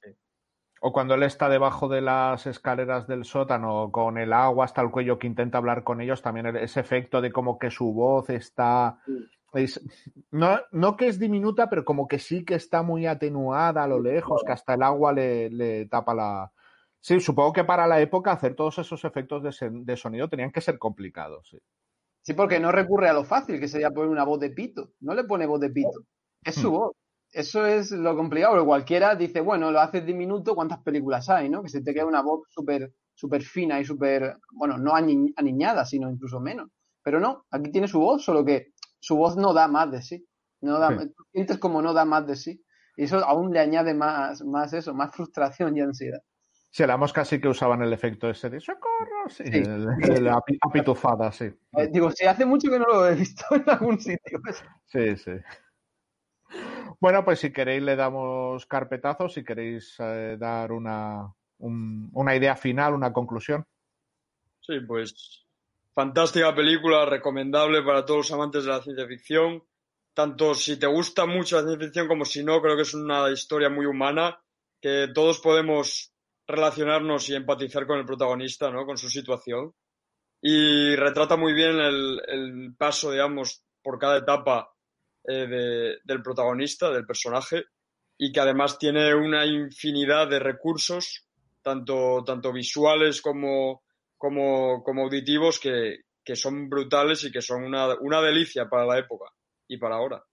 [0.86, 4.92] O cuando él está debajo de las escaleras del sótano con el agua hasta el
[4.92, 9.00] cuello que intenta hablar con ellos, también ese efecto de como que su voz está...
[9.54, 9.80] es-
[10.32, 14.02] no, no que es diminuta, pero como que sí que está muy atenuada a lo
[14.02, 16.52] lejos, que hasta el agua le, le tapa la...
[17.00, 20.60] Sí, supongo que para la época hacer todos esos efectos de, de sonido tenían que
[20.60, 21.48] ser complicados.
[21.50, 21.60] Sí.
[22.24, 24.90] Sí, porque no recurre a lo fácil, que sería poner una voz de pito.
[25.00, 26.00] No le pone voz de pito.
[26.44, 26.74] Es su Hmm.
[26.76, 26.92] voz.
[27.34, 31.64] Eso es lo complicado, porque cualquiera dice, bueno, lo haces diminuto, ¿cuántas películas hay, no?
[31.64, 35.86] Que se te queda una voz súper súper fina y súper, bueno, no ani- aniñada,
[35.86, 36.70] sino incluso menos.
[37.04, 40.26] Pero no, aquí tiene su voz, solo que su voz no da más de sí.
[40.62, 41.12] No da, Sí.
[41.32, 42.64] sientes como no da más de sí.
[42.98, 46.20] Y eso aún le añade más, más eso, más frustración y ansiedad.
[46.72, 49.58] Sí, la mosca sí que usaban el efecto ese de socorro, sí, Sí.
[49.58, 51.46] el- el- la api- apitufada, sí.
[51.78, 54.40] Eh, digo, sí, hace mucho que no lo he visto en algún sitio.
[54.86, 55.32] Sí, sí.
[57.00, 62.56] Bueno, pues si queréis le damos carpetazo, si queréis eh, dar una, un- una idea
[62.56, 63.66] final, una conclusión.
[64.62, 65.46] Sí, pues
[65.94, 69.64] fantástica película, recomendable para todos los amantes de la ciencia ficción.
[70.14, 73.30] Tanto si te gusta mucho la ciencia ficción como si no, creo que es una
[73.32, 74.40] historia muy humana,
[74.82, 76.14] que todos podemos
[76.48, 78.86] relacionarnos y empatizar con el protagonista, ¿no?
[78.86, 79.74] Con su situación.
[80.42, 84.73] Y retrata muy bien el, el paso, digamos, por cada etapa
[85.28, 87.64] eh, de- del protagonista, del personaje,
[88.18, 91.28] y que además tiene una infinidad de recursos,
[91.62, 93.84] tanto, tanto visuales como,
[94.18, 99.00] como, como auditivos, que, que son brutales y que son una, una delicia para la
[99.00, 99.26] época
[99.68, 100.24] y para ahora.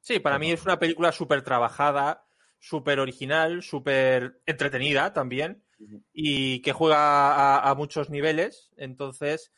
[0.00, 2.24] Sí, para mí es una película súper trabajada,
[2.58, 5.64] súper original, súper entretenida también
[6.12, 8.70] y que juega a, a muchos niveles.
[8.76, 9.52] Entonces,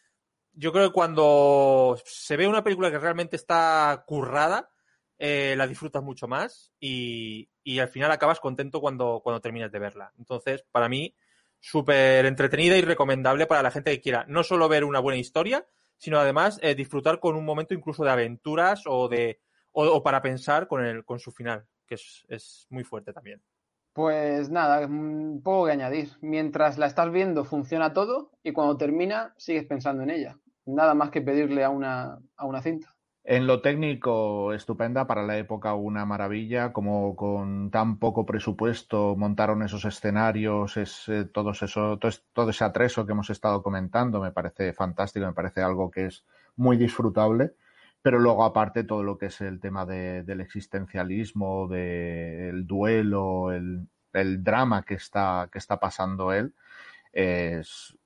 [0.53, 4.71] yo creo que cuando se ve una película que realmente está currada,
[5.19, 9.79] eh, la disfrutas mucho más y, y al final acabas contento cuando, cuando terminas de
[9.79, 10.13] verla.
[10.17, 11.15] Entonces, para mí,
[11.61, 15.67] súper entretenida y recomendable para la gente que quiera no solo ver una buena historia,
[15.97, 19.41] sino además eh, disfrutar con un momento incluso de aventuras o de
[19.73, 23.43] o, para pensar con el con su final, que es, es muy fuerte también.
[23.99, 26.11] Pues nada, un poco que añadir.
[26.21, 30.39] Mientras la estás viendo funciona todo y cuando termina sigues pensando en ella.
[30.67, 32.95] Nada más que pedirle a una, a una cinta.
[33.25, 39.65] En lo técnico, estupenda, para la época una maravilla, como con tan poco presupuesto montaron
[39.65, 44.31] esos escenarios, es, eh, todos eso, todo, todo ese atreso que hemos estado comentando, me
[44.31, 46.25] parece fantástico, me parece algo que es
[46.55, 47.55] muy disfrutable,
[48.03, 53.87] pero luego aparte todo lo que es el tema de- del existencialismo, del duelo, el,
[54.13, 56.55] el drama que está, que está pasando él,
[57.13, 57.97] es,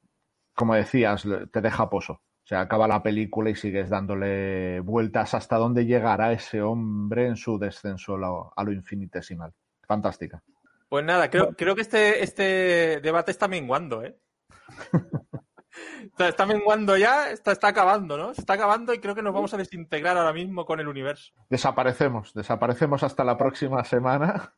[0.55, 2.15] como decías, te deja pozo.
[2.15, 7.37] O sea, acaba la película y sigues dándole vueltas hasta dónde llegará ese hombre en
[7.37, 9.53] su descenso a lo, a lo infinitesimal.
[9.87, 10.43] Fantástica.
[10.89, 14.19] Pues nada, creo, creo que este, este debate está menguando, ¿eh?
[16.07, 18.35] está, está menguando ya, está, está acabando, ¿no?
[18.35, 21.33] Se está acabando y creo que nos vamos a desintegrar ahora mismo con el universo.
[21.49, 24.55] Desaparecemos, desaparecemos hasta la próxima semana.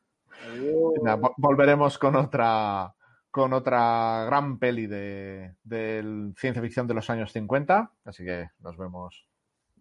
[1.36, 2.94] Volveremos con otra
[3.30, 7.90] con otra gran peli de, de ciencia ficción de los años 50.
[8.04, 9.26] Así que nos vemos.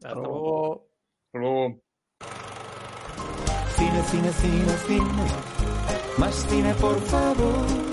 [0.04, 0.88] Hasta luego.
[1.28, 1.82] Hasta luego.
[3.76, 5.28] Cine, cine, cine, cine.
[6.18, 7.93] Más cine, por favor.